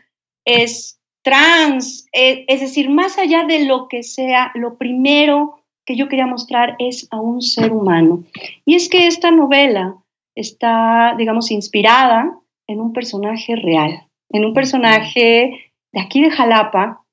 [0.45, 6.07] es trans, e, es, decir, más allá de lo que sea, lo primero que yo
[6.07, 8.23] quería mostrar es a un ser humano.
[8.65, 9.95] Y es que esta novela
[10.35, 17.04] está, digamos, inspirada en un personaje real, en un personaje de aquí de Jalapa,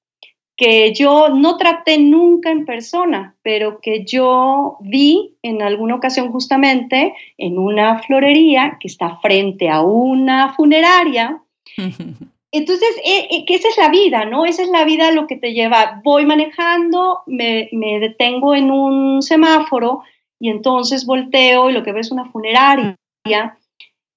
[0.56, 7.14] que yo no traté nunca en persona, pero que yo vi en alguna ocasión justamente
[7.38, 11.42] en una florería que está frente a una funeraria.
[12.54, 14.44] Entonces, eh, eh, que esa es la vida, ¿no?
[14.44, 16.02] Esa es la vida lo que te lleva.
[16.04, 20.02] Voy manejando, me, me detengo en un semáforo
[20.38, 23.56] y entonces volteo y lo que veo es una funeraria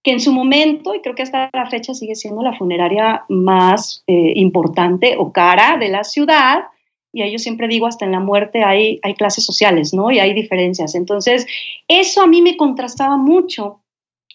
[0.06, 4.04] que en su momento, y creo que hasta la fecha sigue siendo la funeraria más
[4.06, 6.66] eh, importante o cara de la ciudad,
[7.12, 10.12] y yo siempre digo, hasta en la muerte hay, hay clases sociales, ¿no?
[10.12, 10.94] Y hay diferencias.
[10.94, 11.48] Entonces,
[11.88, 13.80] eso a mí me contrastaba mucho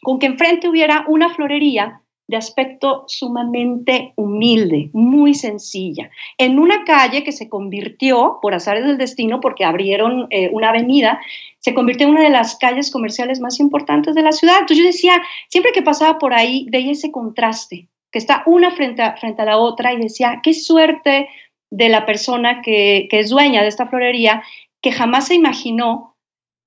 [0.03, 2.00] con que enfrente hubiera una florería
[2.31, 8.99] de aspecto sumamente humilde, muy sencilla, en una calle que se convirtió, por azares del
[8.99, 11.21] destino, porque abrieron eh, una avenida,
[11.59, 14.61] se convirtió en una de las calles comerciales más importantes de la ciudad.
[14.61, 19.03] Entonces yo decía, siempre que pasaba por ahí, veía ese contraste, que está una frente
[19.03, 21.29] a, frente a la otra, y decía, qué suerte
[21.69, 24.45] de la persona que, que es dueña de esta florería,
[24.81, 26.15] que jamás se imaginó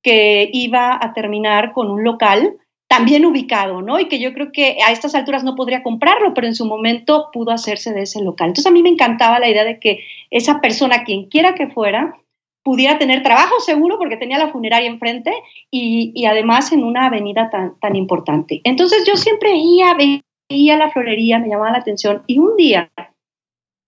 [0.01, 2.57] que iba a terminar con un local
[2.93, 3.99] también ubicado, ¿no?
[3.99, 7.29] Y que yo creo que a estas alturas no podría comprarlo, pero en su momento
[7.33, 8.49] pudo hacerse de ese local.
[8.49, 12.15] Entonces a mí me encantaba la idea de que esa persona, quien quiera que fuera,
[12.61, 15.33] pudiera tener trabajo seguro porque tenía la funeraria enfrente
[15.71, 18.61] y, además en una avenida tan, tan importante.
[18.63, 19.49] Entonces yo siempre
[20.47, 22.91] veía la florería, me llamaba la atención y un día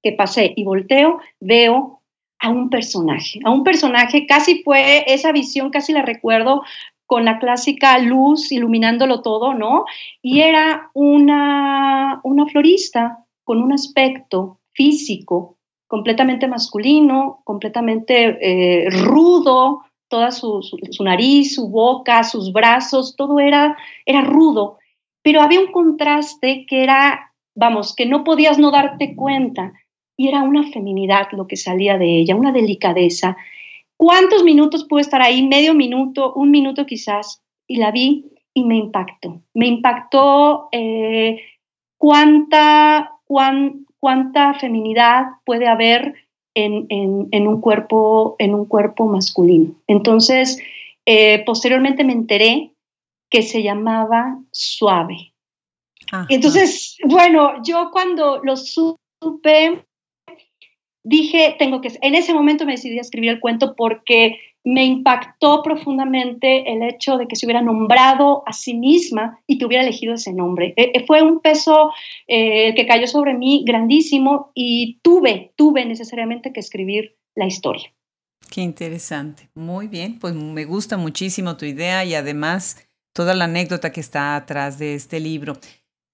[0.01, 2.01] que pasé y volteo, veo
[2.39, 6.63] a un personaje, a un personaje, casi fue esa visión, casi la recuerdo
[7.05, 9.85] con la clásica luz iluminándolo todo, ¿no?
[10.21, 20.31] Y era una, una florista con un aspecto físico completamente masculino, completamente eh, rudo, toda
[20.31, 24.77] su, su, nariz, su boca, sus brazos, todo era, era rudo,
[25.21, 29.73] pero había un contraste que era, vamos, que no podías no darte cuenta,
[30.17, 33.35] y era una feminidad lo que salía de ella, una delicadeza,
[33.97, 35.45] ¿Cuántos minutos pude estar ahí?
[35.45, 39.41] Medio minuto, un minuto quizás, y la vi y me impactó.
[39.53, 41.41] Me impactó eh,
[41.97, 46.15] cuánta, cuánta feminidad puede haber
[46.55, 49.75] en, un cuerpo, en un cuerpo masculino.
[49.87, 50.59] Entonces,
[51.05, 52.71] eh, posteriormente me enteré
[53.29, 55.33] que se llamaba Suave.
[56.29, 59.85] Entonces, bueno, yo cuando lo supe,
[61.05, 65.61] dije, tengo que, en ese momento me decidí a escribir el cuento porque me impactó
[65.61, 70.15] profundamente el hecho de que se hubiera nombrado a sí misma y que hubiera elegido
[70.15, 70.73] ese nombre.
[70.75, 71.91] E, e, fue un peso
[72.27, 77.93] eh, que cayó sobre mí grandísimo y tuve, tuve necesariamente que escribir la historia.
[78.49, 79.49] Qué interesante.
[79.53, 84.35] Muy bien, pues me gusta muchísimo tu idea y además toda la anécdota que está
[84.35, 85.57] atrás de este libro.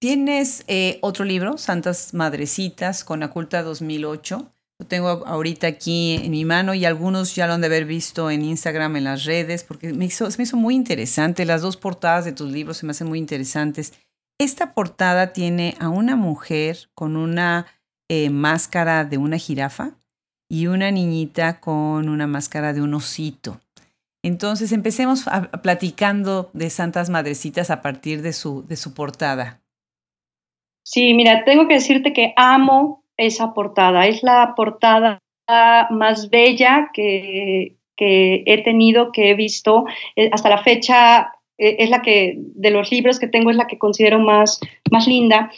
[0.01, 4.50] Tienes eh, otro libro, Santas Madrecitas, con Aculta 2008
[4.81, 8.31] lo tengo ahorita aquí en mi mano y algunos ya lo han de haber visto
[8.31, 11.45] en Instagram, en las redes, porque me hizo, me hizo muy interesante.
[11.45, 13.93] Las dos portadas de tus libros se me hacen muy interesantes.
[14.39, 17.67] Esta portada tiene a una mujer con una
[18.09, 19.99] eh, máscara de una jirafa
[20.49, 23.61] y una niñita con una máscara de un osito.
[24.23, 25.25] Entonces empecemos
[25.61, 29.61] platicando de Santas Madrecitas a partir de su, de su portada.
[30.83, 34.07] Sí, mira, tengo que decirte que amo esa portada.
[34.07, 35.19] Es la portada
[35.89, 39.85] más bella que, he tenido, que he visto.
[40.15, 43.67] Eh, hasta la fecha eh, es la que, de los libros que tengo, es la
[43.67, 44.59] que considero más,
[44.91, 45.51] más linda.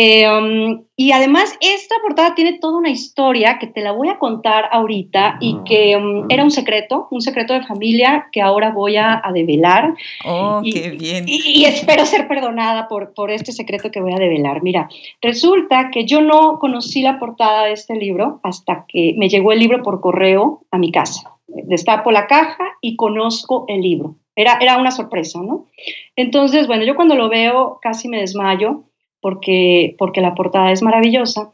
[0.00, 4.20] Eh, um, y además esta portada tiene toda una historia que te la voy a
[4.20, 8.96] contar ahorita y que um, era un secreto, un secreto de familia que ahora voy
[8.96, 9.94] a, develar.
[10.24, 11.24] Oh, qué bien.
[11.26, 14.62] Y, espero ser perdonada por, por este secreto que voy a develar.
[14.62, 14.88] Mira,
[15.20, 19.58] resulta que yo no conocí la portada de este libro hasta que me llegó el
[19.58, 21.32] libro por correo a mi casa.
[21.48, 24.14] destapo la caja y conozco el libro.
[24.36, 25.66] Era, era una sorpresa, ¿no?
[26.14, 28.84] Entonces, bueno, yo cuando lo veo casi me desmayo
[29.20, 31.52] porque, porque la portada es maravillosa.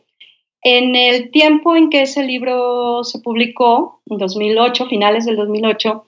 [0.62, 6.06] En el tiempo en que ese libro se publicó, en 2008, finales del 2008,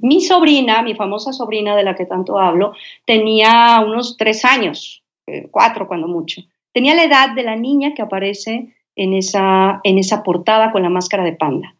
[0.00, 2.74] mi sobrina, mi famosa sobrina de la que tanto hablo,
[3.06, 6.42] tenía unos tres años, eh, cuatro cuando mucho.
[6.72, 10.90] Tenía la edad de la niña que aparece en esa, en esa portada con la
[10.90, 11.74] máscara de panda.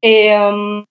[0.00, 0.84] Eh, um,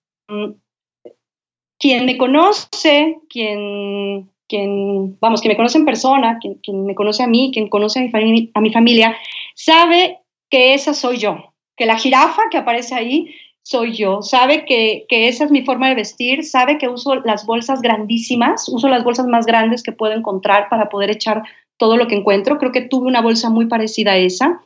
[1.78, 7.26] quien me conoce, quien, quien, vamos, quien me conoce en persona, quien, me conoce a
[7.26, 9.16] mí, quien conoce a mi, a mi familia,
[9.54, 10.18] sabe
[10.50, 15.26] que esa soy yo, que la jirafa que aparece ahí soy yo, sabe que, que,
[15.26, 19.26] esa es mi forma de vestir, sabe que uso las bolsas grandísimas, uso las bolsas
[19.26, 21.42] más grandes que puedo encontrar para poder echar
[21.76, 22.58] todo lo que encuentro.
[22.58, 24.60] Creo que tuve una bolsa muy parecida a esa.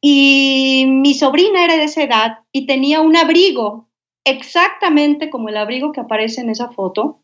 [0.00, 3.88] Y mi sobrina era de esa edad y tenía un abrigo
[4.24, 7.20] exactamente como el abrigo que aparece en esa foto.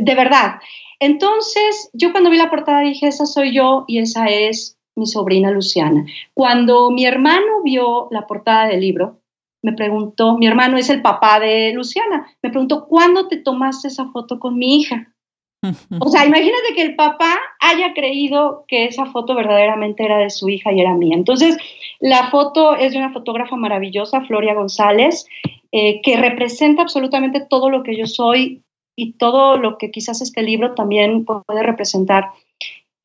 [0.00, 0.60] De, verdad.
[1.00, 5.50] Entonces, yo cuando vi la portada dije, esa soy yo y esa es mi sobrina
[5.50, 6.04] Luciana.
[6.34, 9.20] Cuando mi hermano vio la portada del libro,
[9.62, 14.06] me preguntó, mi hermano es el papá de Luciana, me preguntó, ¿cuándo te tomaste esa
[14.10, 15.14] foto con mi hija?
[15.98, 20.48] O sea, imagínate que el papá haya creído que esa foto verdaderamente era de su
[20.48, 21.16] hija y era mía.
[21.16, 21.56] Entonces,
[22.00, 25.26] la foto es de una fotógrafa maravillosa, Floria González,
[25.72, 28.63] eh, que representa absolutamente todo lo que yo soy
[28.96, 32.30] y todo lo que quizás este libro también puede representar.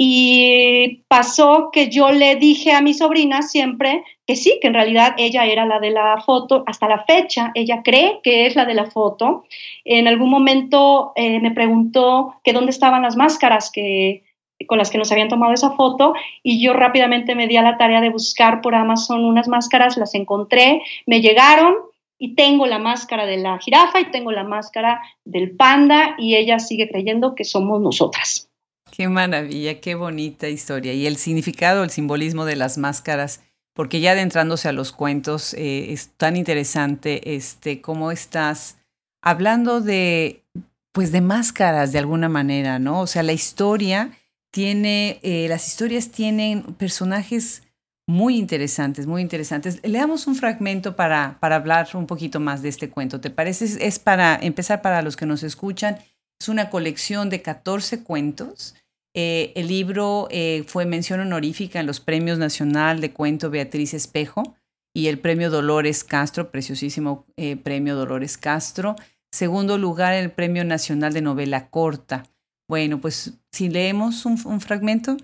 [0.02, 5.13] Y pasó que yo le dije a mi sobrina siempre que sí, que en realidad
[5.17, 6.63] ella era la de la foto.
[6.67, 9.43] Hasta la fecha, ella cree que es la de la foto.
[9.84, 14.23] En algún momento eh, me preguntó que dónde estaban las máscaras que,
[14.67, 17.78] con las que nos habían tomado esa foto y yo rápidamente me di a la
[17.78, 21.75] tarea de buscar por Amazon unas máscaras, las encontré, me llegaron
[22.19, 26.60] y tengo la máscara de la jirafa y tengo la máscara del panda y ella
[26.60, 28.49] sigue creyendo que somos nosotras.
[28.91, 30.93] Qué maravilla, qué bonita historia.
[30.93, 33.41] Y el significado, el simbolismo de las máscaras,
[33.73, 38.77] porque ya adentrándose a los cuentos, eh, es tan interesante este, cómo estás
[39.21, 40.43] hablando de,
[40.91, 42.99] pues de máscaras de alguna manera, ¿no?
[42.99, 44.12] O sea, la historia
[44.51, 47.63] tiene, eh, las historias tienen personajes
[48.09, 49.79] muy interesantes, muy interesantes.
[49.83, 53.21] Le damos un fragmento para, para hablar un poquito más de este cuento.
[53.21, 53.85] ¿Te parece?
[53.85, 55.99] Es para empezar para los que nos escuchan.
[56.41, 58.75] Es una colección de 14 cuentos
[59.15, 64.55] eh, el libro eh, fue mención honorífica en los Premios Nacional de Cuento Beatriz Espejo
[64.93, 68.95] y el Premio Dolores Castro, preciosísimo eh, Premio Dolores Castro.
[69.31, 72.23] Segundo lugar, el Premio Nacional de Novela Corta.
[72.67, 75.17] Bueno, pues si leemos un, un fragmento.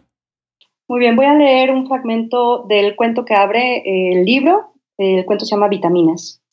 [0.87, 4.73] Muy bien, voy a leer un fragmento del cuento que abre el libro.
[4.99, 6.43] El cuento se llama Vitaminas.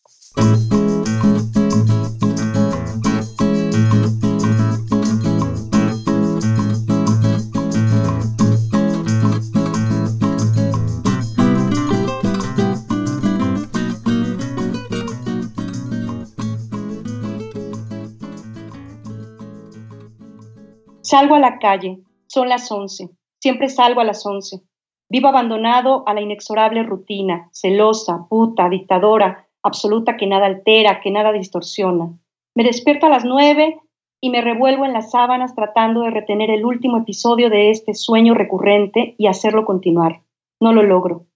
[21.03, 23.11] Salgo a la calle, son las once,
[23.43, 24.63] siempre salgo a las once.
[25.11, 31.33] Vivo abandonado a la inexorable rutina, celosa, puta, dictadora, absoluta que nada altera, que nada
[31.33, 32.13] distorsiona.
[32.55, 33.81] Me despierto a las nueve
[34.21, 38.35] y me revuelvo en las sábanas tratando de retener el último episodio de este sueño
[38.35, 40.23] recurrente y hacerlo continuar.
[40.61, 41.27] No lo logro.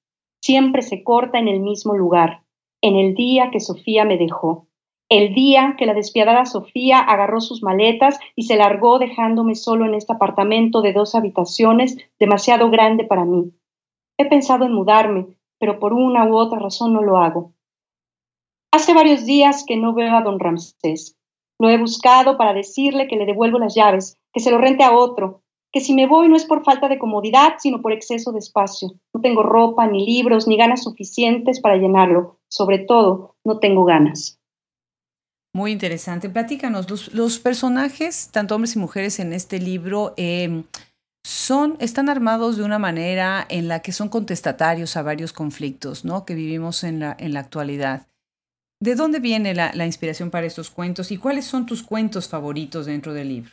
[0.40, 2.44] Siempre se corta en el mismo lugar,
[2.82, 4.65] en el día que Sofía me dejó
[5.08, 9.94] el día que la despiadada Sofía agarró sus maletas y se largó dejándome solo en
[9.94, 13.52] este apartamento de dos habitaciones demasiado grande para mí.
[14.18, 15.26] He pensado en mudarme,
[15.58, 17.52] pero por una u otra razón no lo hago.
[18.72, 21.16] Hace varios días que no veo a don Ramsés.
[21.58, 24.92] Lo he buscado para decirle que le devuelvo las llaves, que se lo rente a
[24.92, 28.40] otro, que si me voy no es por falta de comodidad, sino por exceso de
[28.40, 28.92] espacio.
[29.14, 32.38] No tengo ropa, ni libros, ni ganas suficientes para llenarlo.
[32.48, 34.35] Sobre todo, no tengo ganas.
[35.56, 36.28] Muy interesante.
[36.28, 40.64] Platícanos, los, personajes, tanto hombres y mujeres en este libro, em,
[41.24, 46.26] son, están armados de una manera en la que son contestatarios a varios conflictos ¿no?
[46.26, 48.06] que vivimos en la, en la actualidad.
[48.82, 53.14] ¿De dónde viene la, inspiración para estos cuentos y cuáles son tus cuentos favoritos dentro
[53.14, 53.52] del libro?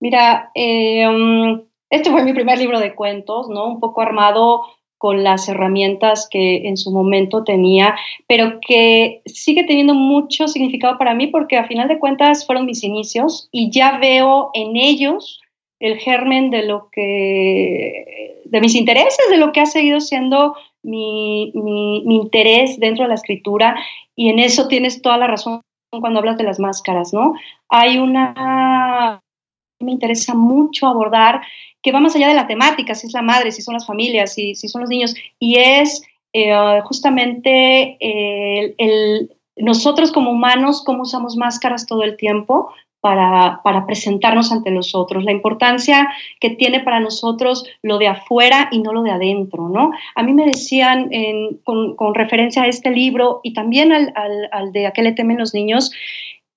[0.00, 3.66] Mira, em, este fue mi primer libro de cuentos, ¿no?
[3.66, 4.62] Un poco armado
[5.02, 7.96] con las herramientas que en su momento tenía,
[8.28, 12.84] pero que sigue teniendo mucho significado para mí porque a final de cuentas fueron mis
[12.84, 15.40] inicios y ya veo en ellos
[15.80, 21.50] el germen de lo que, de mis intereses, de lo que ha seguido siendo mi,
[21.52, 23.74] mi, interés dentro de la escritura
[24.14, 25.62] y en eso tienes toda la razón
[26.00, 27.34] cuando hablas de las máscaras, ¿no?
[27.68, 29.20] Hay una,
[29.80, 31.42] me interesa mucho abordar
[31.82, 34.34] que va más allá de la temática, si es la madre, si son las familias,
[34.34, 36.02] si, si son los niños, y es
[36.32, 37.96] eh, justamente
[38.78, 42.70] el, nosotros como humanos, cómo usamos máscaras todo el tiempo
[43.00, 46.08] para, para, presentarnos ante los otros, la importancia
[46.38, 49.90] que tiene para nosotros lo de afuera y no lo de adentro, ¿no?
[50.14, 51.10] A mí me decían
[51.64, 55.12] con, con, referencia a este libro y también al, al, al de A qué le
[55.12, 55.90] temen los niños,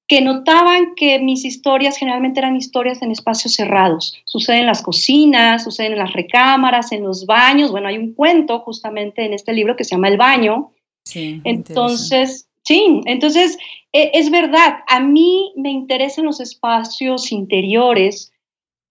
[0.08, 4.22] que notaban que mis historias generalmente eran historias en espacios cerrados.
[4.26, 7.72] Suceden en las cocinas, suceden en las recámaras, en los baños.
[7.72, 10.72] Bueno, hay un cuento justamente en este libro que se llama El baño.
[11.06, 13.58] Sí, entonces, sí, entonces
[13.96, 18.34] e, es verdad, a mí me interesan los espacios interiores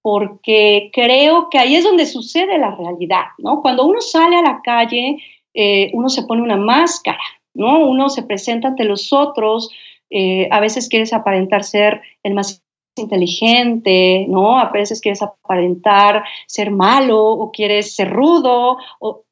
[0.01, 3.63] porque creo que ahí es donde sucede la realidad, ¿no?
[3.63, 5.19] Cuando uno sale a la calle,
[5.55, 7.23] eh, uno se pone una máscara,
[7.55, 7.87] ¿no?
[7.87, 9.71] Uno se presenta ante los otros,
[10.17, 12.63] eh, a veces quieres aparentar ser el más
[12.97, 14.57] inteligente, ¿no?
[14.57, 18.79] A veces quieres aparentar ser malo o quieres ser rudo,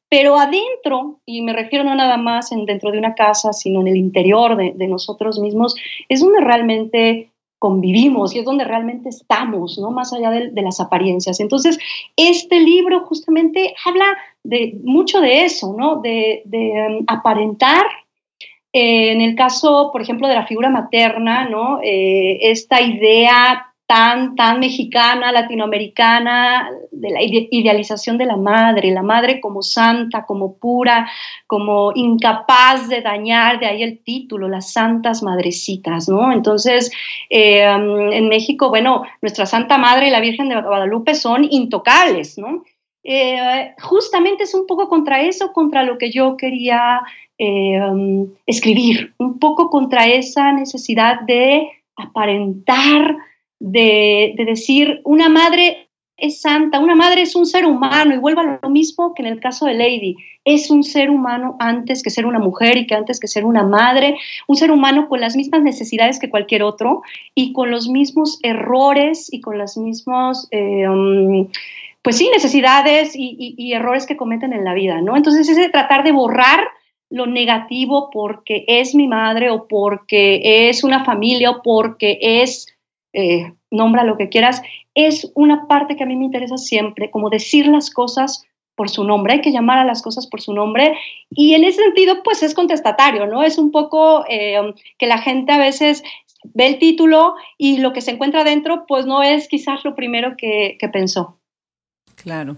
[0.09, 3.87] pero adentro, y me refiero no nada más en, dentro de una casa, sino en
[3.87, 5.73] el interior de, nosotros mismos,
[6.09, 9.89] es donde realmente convivimos y es donde realmente estamos, ¿no?
[9.89, 11.39] Más allá de, las apariencias.
[11.39, 11.79] Entonces,
[12.17, 16.01] este libro justamente habla de mucho de eso, ¿no?
[16.01, 17.85] De, um, aparentar
[18.73, 21.79] en el caso, por ejemplo, de la figura materna, ¿no?
[21.83, 29.39] Eh, esta idea tan, tan mexicana, latinoamericana, de la idealización de la madre, la madre
[29.39, 31.07] como santa, como pura,
[31.45, 36.31] como incapaz de dañar, de ahí el título, las santas madrecitas, ¿no?
[36.31, 36.91] Entonces,
[37.29, 42.63] eh, en México, bueno, nuestra Santa Madre y la Virgen de Guadalupe son intocables, ¿no?
[43.03, 47.01] Eh, justamente es un poco contra eso, contra lo que yo quería
[47.37, 47.79] eh,
[48.45, 53.17] escribir, un poco contra esa necesidad de aparentar,
[53.59, 58.59] de, decir, una madre es santa, una madre es un ser humano, y vuelvo a
[58.61, 62.25] lo mismo que en el caso de Lady, es un ser humano antes que ser
[62.25, 65.63] una mujer y que antes que ser una madre, un ser humano con las mismas
[65.63, 67.01] necesidades que cualquier otro
[67.33, 71.47] y con los mismos errores y con las mismas, eh, um,
[72.03, 75.15] pues sí, necesidades y, errores que cometen en la vida, ¿no?
[75.15, 76.67] Entonces es de tratar de borrar
[77.09, 82.67] lo negativo porque es mi madre o porque es una familia o porque es,
[83.13, 84.61] eh, nombra lo que quieras,
[84.95, 88.45] es una parte que a mí me interesa siempre, como decir las cosas
[88.75, 90.97] por su nombre, hay que llamar a las cosas por su nombre
[91.29, 93.43] y en ese sentido pues es contestatario, ¿no?
[93.43, 94.59] Es un poco eh,
[94.97, 96.03] que la gente a veces
[96.53, 100.35] ve el título y lo que se encuentra dentro pues no es quizás lo primero
[100.37, 101.39] que pensó.
[102.15, 102.57] Claro.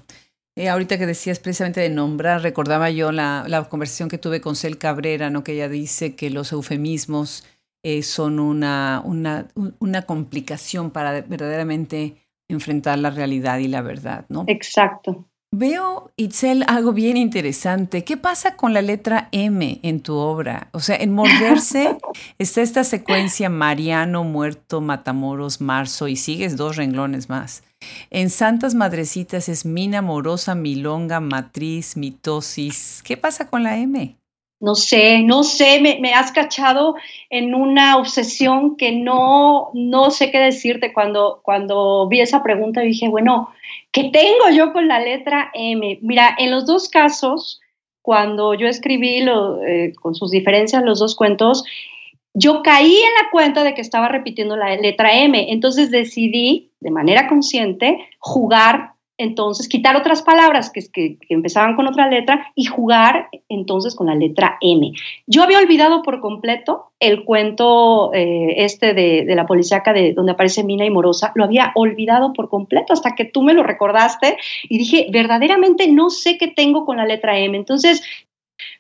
[0.58, 4.78] Eh, ahorita que decías precisamente de nombrar, recordaba yo la, conversación que tuve con Cel
[4.78, 5.44] Cabrera, ¿no?
[5.44, 7.46] que ella dice que los eufemismos
[7.84, 9.48] eh, son una, una,
[9.80, 12.16] una, complicación para verdaderamente
[12.48, 14.26] enfrentar la realidad y la verdad.
[14.30, 14.46] ¿no?
[14.48, 15.28] Exacto.
[15.58, 18.04] Veo, Itzel, algo bien interesante.
[18.04, 20.68] ¿Qué pasa con la letra M en tu obra?
[20.74, 21.98] O sea, en Morderse
[22.38, 27.64] está esta secuencia Mariano, Muerto, Matamoros, Marzo y sigues dos renglones más.
[28.10, 33.02] En Santas Madrecitas es mina, morosa, milonga, matriz, mitosis.
[33.06, 34.18] ¿Qué pasa con la M?
[34.60, 36.96] No sé, no sé, me, has cachado
[37.30, 40.92] en una obsesión que no, no sé qué decirte.
[40.92, 43.54] Cuando, cuando vi esa pregunta dije, bueno,
[43.96, 46.00] ¿qué tengo yo con la letra M?
[46.02, 47.62] Mira, en los dos casos,
[48.02, 49.24] cuando yo escribí
[49.66, 51.64] eh, con sus diferencias los dos cuentos,
[52.34, 56.92] yo caí en la cuenta de que estaba repitiendo la letra M, entonces decidí de
[56.92, 63.30] manera consciente jugar, entonces quitar otras palabras que, que, empezaban con otra letra y jugar
[63.50, 64.92] entonces con la letra M.
[65.28, 70.34] Yo había olvidado por completo el cuento eh, este de, de, la policíaca de donde
[70.34, 74.38] aparece Mina y Morosa, lo había olvidado por completo hasta que tú me lo recordaste
[74.64, 77.56] y dije, verdaderamente no sé qué tengo con la letra M.
[77.58, 78.04] Entonces,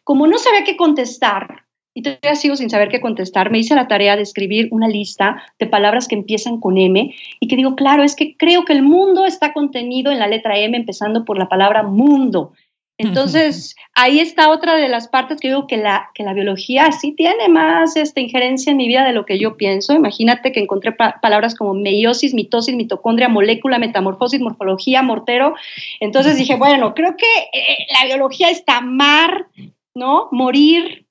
[0.03, 1.64] como no sabía qué contestar,
[1.95, 3.49] y todavía sigo sin saber qué contestar.
[3.49, 7.47] Me hice la tarea de escribir una lista de palabras que empiezan con M y
[7.47, 10.75] que digo, claro, es que creo que el mundo está contenido en la letra M,
[10.75, 12.51] empezando por la palabra mundo.
[12.97, 17.13] Entonces, ahí está otra de las partes que digo que la, que la biología sí
[17.13, 19.93] tiene más esta injerencia en mi vida de lo que yo pienso.
[19.93, 25.55] Imagínate que encontré palabras como meiosis, mitosis, mitocondria, molécula, metamorfosis, morfología, mortero.
[25.99, 29.47] Entonces dije, bueno, creo que eh, la biología está mar,
[29.93, 30.29] ¿no?
[30.31, 31.04] Morir,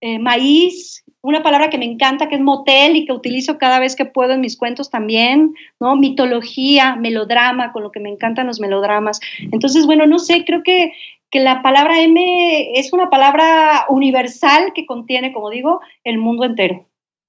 [0.00, 3.96] eh, maíz, una palabra que me encanta, que es motel y que utilizo cada vez
[3.96, 5.96] que puedo en mis cuentos también, ¿no?
[5.96, 9.20] Mitología, melodrama, con lo que me encantan los melodramas.
[9.52, 10.92] Entonces, bueno, no sé, creo que
[11.30, 16.86] que la palabra M es una palabra universal que contiene, como digo, el mundo entero.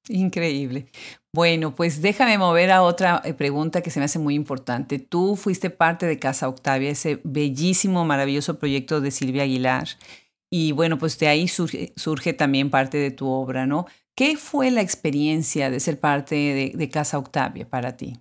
[0.08, 0.88] Increíble.
[1.32, 4.98] Bueno, pues déjame mover a otra eh, pregunta que se me hace muy importante.
[4.98, 9.88] Tú fuiste parte de Casa Octavia, ese bellísimo, maravilloso proyecto de Silvia Aguilar.
[10.52, 13.86] Y bueno, pues de ahí surge, también parte de tu obra, ¿no?
[14.16, 18.16] ¿Qué fue la experiencia de ser parte de, de Casa Octavia para ti?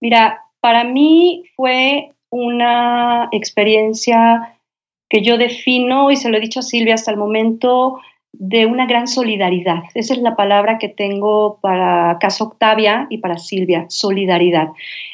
[0.00, 4.58] Mira, para mí fue una experiencia
[5.08, 8.00] que yo defino, y se lo he dicho a Silvia hasta el momento,
[8.32, 9.84] de una gran solidaridad.
[9.94, 14.68] Esa es la palabra que tengo para Casa Octavia y para Silvia, solidaridad.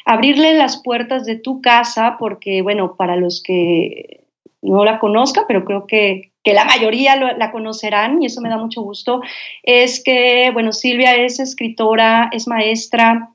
[0.05, 4.20] Abrirle las puertas de tu casa, porque, bueno, para los que
[4.61, 8.57] no la conozcan, pero creo que, que la mayoría la conocerán y eso me da
[8.57, 9.21] mucho gusto,
[9.63, 13.29] es que, bueno, Silvia es escritora, es maestra,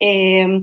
[0.00, 0.62] eh,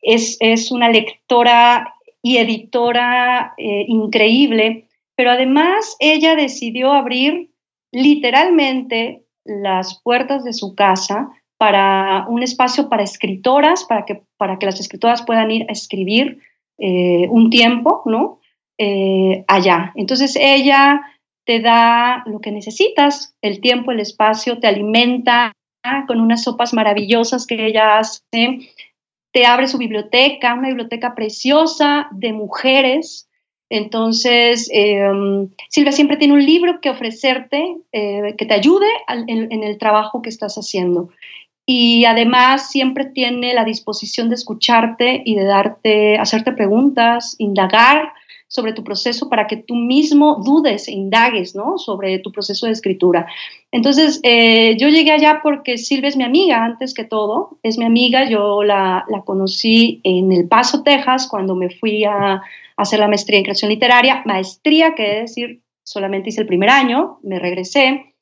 [0.00, 7.50] es, es, una lectora y editora eh, increíble, pero además ella decidió abrir
[7.92, 14.66] literalmente las puertas de su casa para un espacio para escritoras, para que, para que
[14.66, 16.40] las escritoras puedan ir a escribir
[16.78, 18.40] eh, un tiempo, ¿no?
[18.78, 19.92] Eh, allá.
[19.94, 21.02] Entonces ella
[21.44, 25.52] te da lo que necesitas, el tiempo, el espacio, te alimenta
[26.06, 28.70] con unas sopas maravillosas que ella hace,
[29.32, 33.28] te abre su biblioteca, una biblioteca preciosa de mujeres.
[33.70, 39.78] Entonces, em, Silvia siempre tiene un libro que ofrecerte, eh, que te ayude en, el
[39.78, 41.08] trabajo que estás haciendo.
[41.66, 48.12] Y además siempre tiene la disposición de escucharte y de darte, hacerte preguntas, indagar
[48.52, 51.78] sobre tu proceso para que tú mismo dudes e indagues ¿no?
[51.78, 53.26] sobre tu proceso de escritura.
[53.70, 57.86] Entonces, eh, yo llegué allá porque Silvia es mi amiga, antes que todo, es mi
[57.86, 62.42] amiga, yo la, la conocí en El Paso, Texas, cuando me fui a,
[62.76, 67.20] hacer la maestría en creación literaria, maestría, que es decir, solamente hice el primer año,
[67.22, 68.14] me regresé,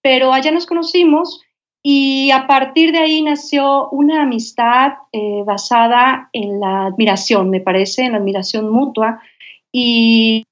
[0.00, 1.42] pero allá nos conocimos
[1.82, 8.04] y a partir de ahí nació una amistad eh, basada en la admiración, me parece,
[8.04, 9.20] en la admiración mutua,
[9.78, 10.46] y,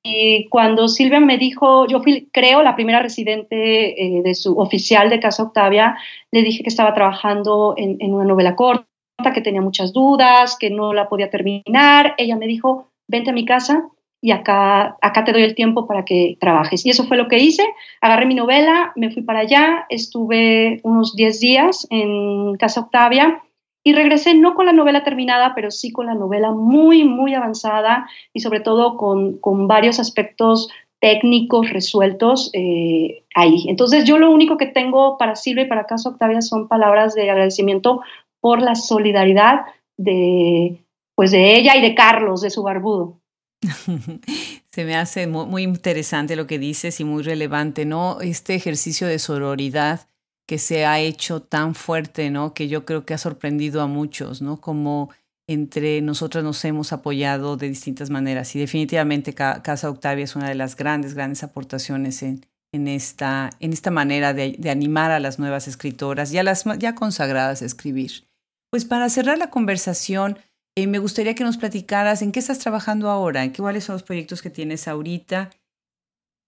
[0.50, 5.18] cuando Silvia me dijo, yo fui, creo, la primera residente eh, de su oficial de
[5.18, 5.96] Casa Octavia,
[6.30, 8.84] le dije que estaba trabajando en, una novela corta,
[9.32, 12.14] que tenía muchas dudas, que no la podía terminar.
[12.18, 13.88] Ella me dijo, vente a mi casa
[14.20, 16.84] y acá, acá te doy el tiempo para que trabajes.
[16.84, 17.64] Y eso fue lo que hice.
[18.02, 23.42] Agarré mi novela, me fui para allá, estuve unos 10 días en Casa Octavia
[23.84, 28.08] y regresé no con la novela terminada, pero sí con la novela muy, muy avanzada
[28.32, 30.70] y sobre todo con, con varios aspectos
[31.00, 33.66] técnicos resueltos eh, ahí.
[33.68, 37.30] Entonces yo lo único que tengo para Silvia y para Caso Octavia son palabras de
[37.30, 38.00] agradecimiento
[38.40, 39.66] por la solidaridad
[39.98, 40.82] de,
[41.14, 43.20] pues de ella y de Carlos, de su barbudo.
[44.72, 48.22] Se me hace muy, muy interesante lo que dices y muy relevante, ¿no?
[48.22, 50.08] Este ejercicio de sororidad
[50.46, 52.54] que se ha hecho tan fuerte, ¿no?
[52.54, 54.60] Que yo creo que ha sorprendido a muchos, ¿no?
[54.60, 55.10] Como
[55.46, 60.54] entre nosotras nos hemos apoyado de distintas maneras y definitivamente Casa Octavia es una de
[60.54, 62.40] las grandes, grandes aportaciones en,
[62.88, 67.60] esta, en esta manera de, animar a las nuevas escritoras y a las ya consagradas
[67.60, 68.24] a escribir.
[68.70, 70.38] Pues para cerrar la conversación,
[70.76, 73.94] eh, me gustaría que nos platicaras en qué estás trabajando ahora, en qué, cuáles son
[73.94, 75.50] los proyectos que tienes ahorita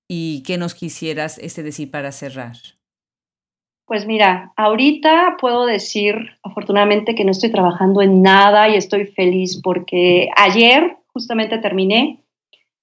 [0.08, 2.56] y qué nos quisieras este, decir para cerrar.
[3.86, 9.60] Pues mira, ahorita puedo decir afortunadamente que no estoy trabajando en nada y estoy feliz
[9.62, 12.18] porque ayer justamente terminé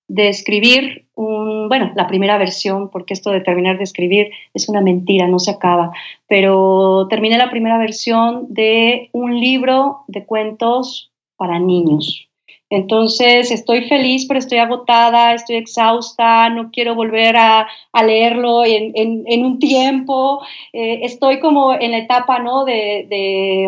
[0.07, 4.79] de escribir un, bueno, la primera versión, porque esto de terminar de escribir es una
[4.79, 5.91] mentira, no se acaba,
[6.27, 12.29] pero terminé la primera versión de un libro de cuentos para niños.
[12.73, 17.67] Entonces estoy feliz, pero estoy agotada, estoy exhausta, no quiero volver a,
[18.03, 20.41] leerlo en, un tiempo.
[20.73, 22.65] Eh, estoy como en la etapa, ¿no?
[22.65, 23.67] de,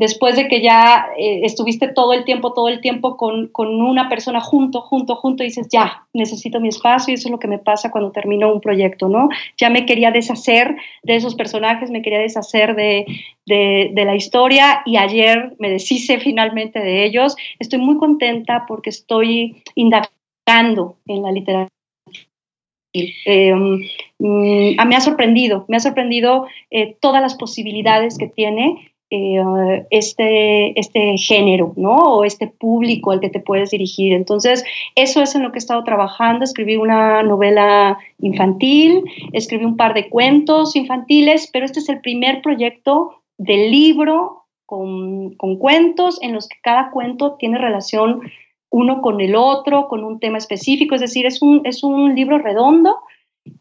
[0.00, 4.40] después de que ya eh, estuviste todo el tiempo, todo el tiempo con, una persona
[4.40, 7.90] junto, junto, junto, dices, ya, necesito mi espacio y eso es lo que me pasa
[7.90, 9.28] cuando termino un proyecto, ¿no?
[9.58, 13.04] Ya me quería deshacer de esos personajes, me quería deshacer de,
[13.46, 17.36] la historia y ayer me deshice finalmente de ellos.
[17.58, 21.68] Estoy muy contenta porque estoy indagando en la literatura.
[22.94, 29.86] Eh, mm, me ha sorprendido, me ha sorprendido eh, todas las posibilidades que tiene eh,
[29.90, 31.96] este, este género, ¿no?
[31.96, 34.12] O este público al que te puedes dirigir.
[34.12, 36.44] Entonces, eso es en lo que he estado trabajando.
[36.44, 39.02] Escribí una novela infantil,
[39.32, 45.34] escribí un par de cuentos infantiles, pero este es el primer proyecto de libro con,
[45.34, 48.20] con cuentos en los que cada cuento tiene relación
[48.70, 52.38] uno con el otro, con un tema específico, es decir, es un, es un libro
[52.38, 53.00] redondo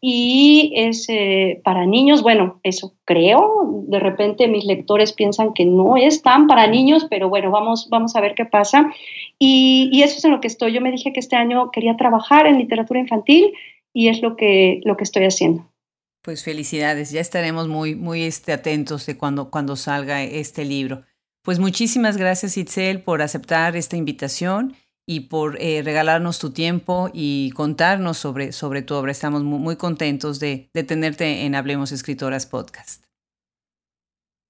[0.02, 5.98] y es eh, para niños, bueno, eso creo, de repente mis lectores piensan que no
[5.98, 8.92] es tan para niños, pero bueno, vamos, vamos a ver qué pasa.
[9.38, 10.74] Y, y, eso es en lo que estoy.
[10.74, 13.54] Yo me dije que este año quería trabajar en literatura infantil
[13.94, 15.70] y es lo que, lo que estoy haciendo.
[16.22, 21.04] Pues felicidades, ya estaremos muy, muy este, atentos de cuando, cuando salga este libro.
[21.44, 24.76] Pues muchísimas gracias Itzel por aceptar esta invitación
[25.10, 29.12] y por eh, regalarnos tu tiempo y contarnos sobre, sobre tu obra.
[29.12, 33.04] Estamos muy, contentos de, de, tenerte en Hablemos Escritoras Podcast.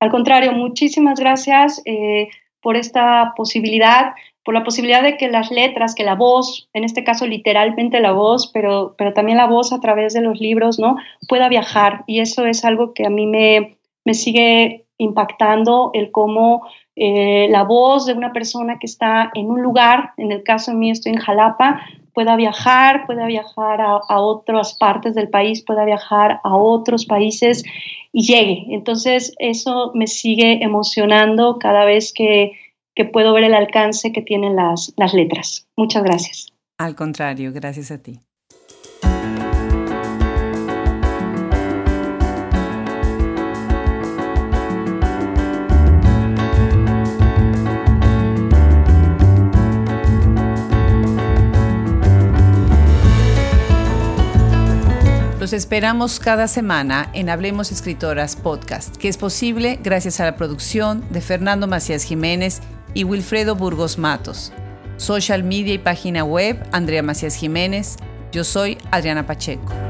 [0.01, 2.28] Al contrario, muchísimas gracias eh,
[2.62, 4.12] por esta posibilidad,
[4.43, 8.12] por la posibilidad de que las letras, que la voz, en este caso literalmente la
[8.12, 10.97] voz, pero, pero también la voz a través de los libros, ¿no?
[11.30, 12.03] pueda viajar.
[12.05, 17.64] Y eso es algo que a mí me, me sigue impactando, el cómo eh, la
[17.64, 21.20] voz de una persona que está en un lugar, en el caso mío estoy en
[21.20, 21.82] Jalapa,
[22.14, 27.64] pueda viajar, pueda viajar a, otras partes del país, pueda viajar a otros países
[28.12, 28.66] y llegue.
[28.70, 32.52] Entonces eso me sigue emocionando cada vez que,
[32.93, 35.66] que puedo ver el alcance que tienen las, las letras.
[35.78, 36.47] Muchas gracias.
[36.78, 38.20] Al contrario, gracias a ti.
[55.50, 61.04] Los esperamos cada semana en Hablemos Escritoras Podcast, que es posible gracias a la producción
[61.10, 62.62] de Fernando Macías Jiménez
[62.93, 64.54] y Wilfredo Burgos Matos.
[64.97, 67.95] Social media y página web Andrea Macías Jiménez.
[68.32, 69.88] Yo soy Adriana Pacheco.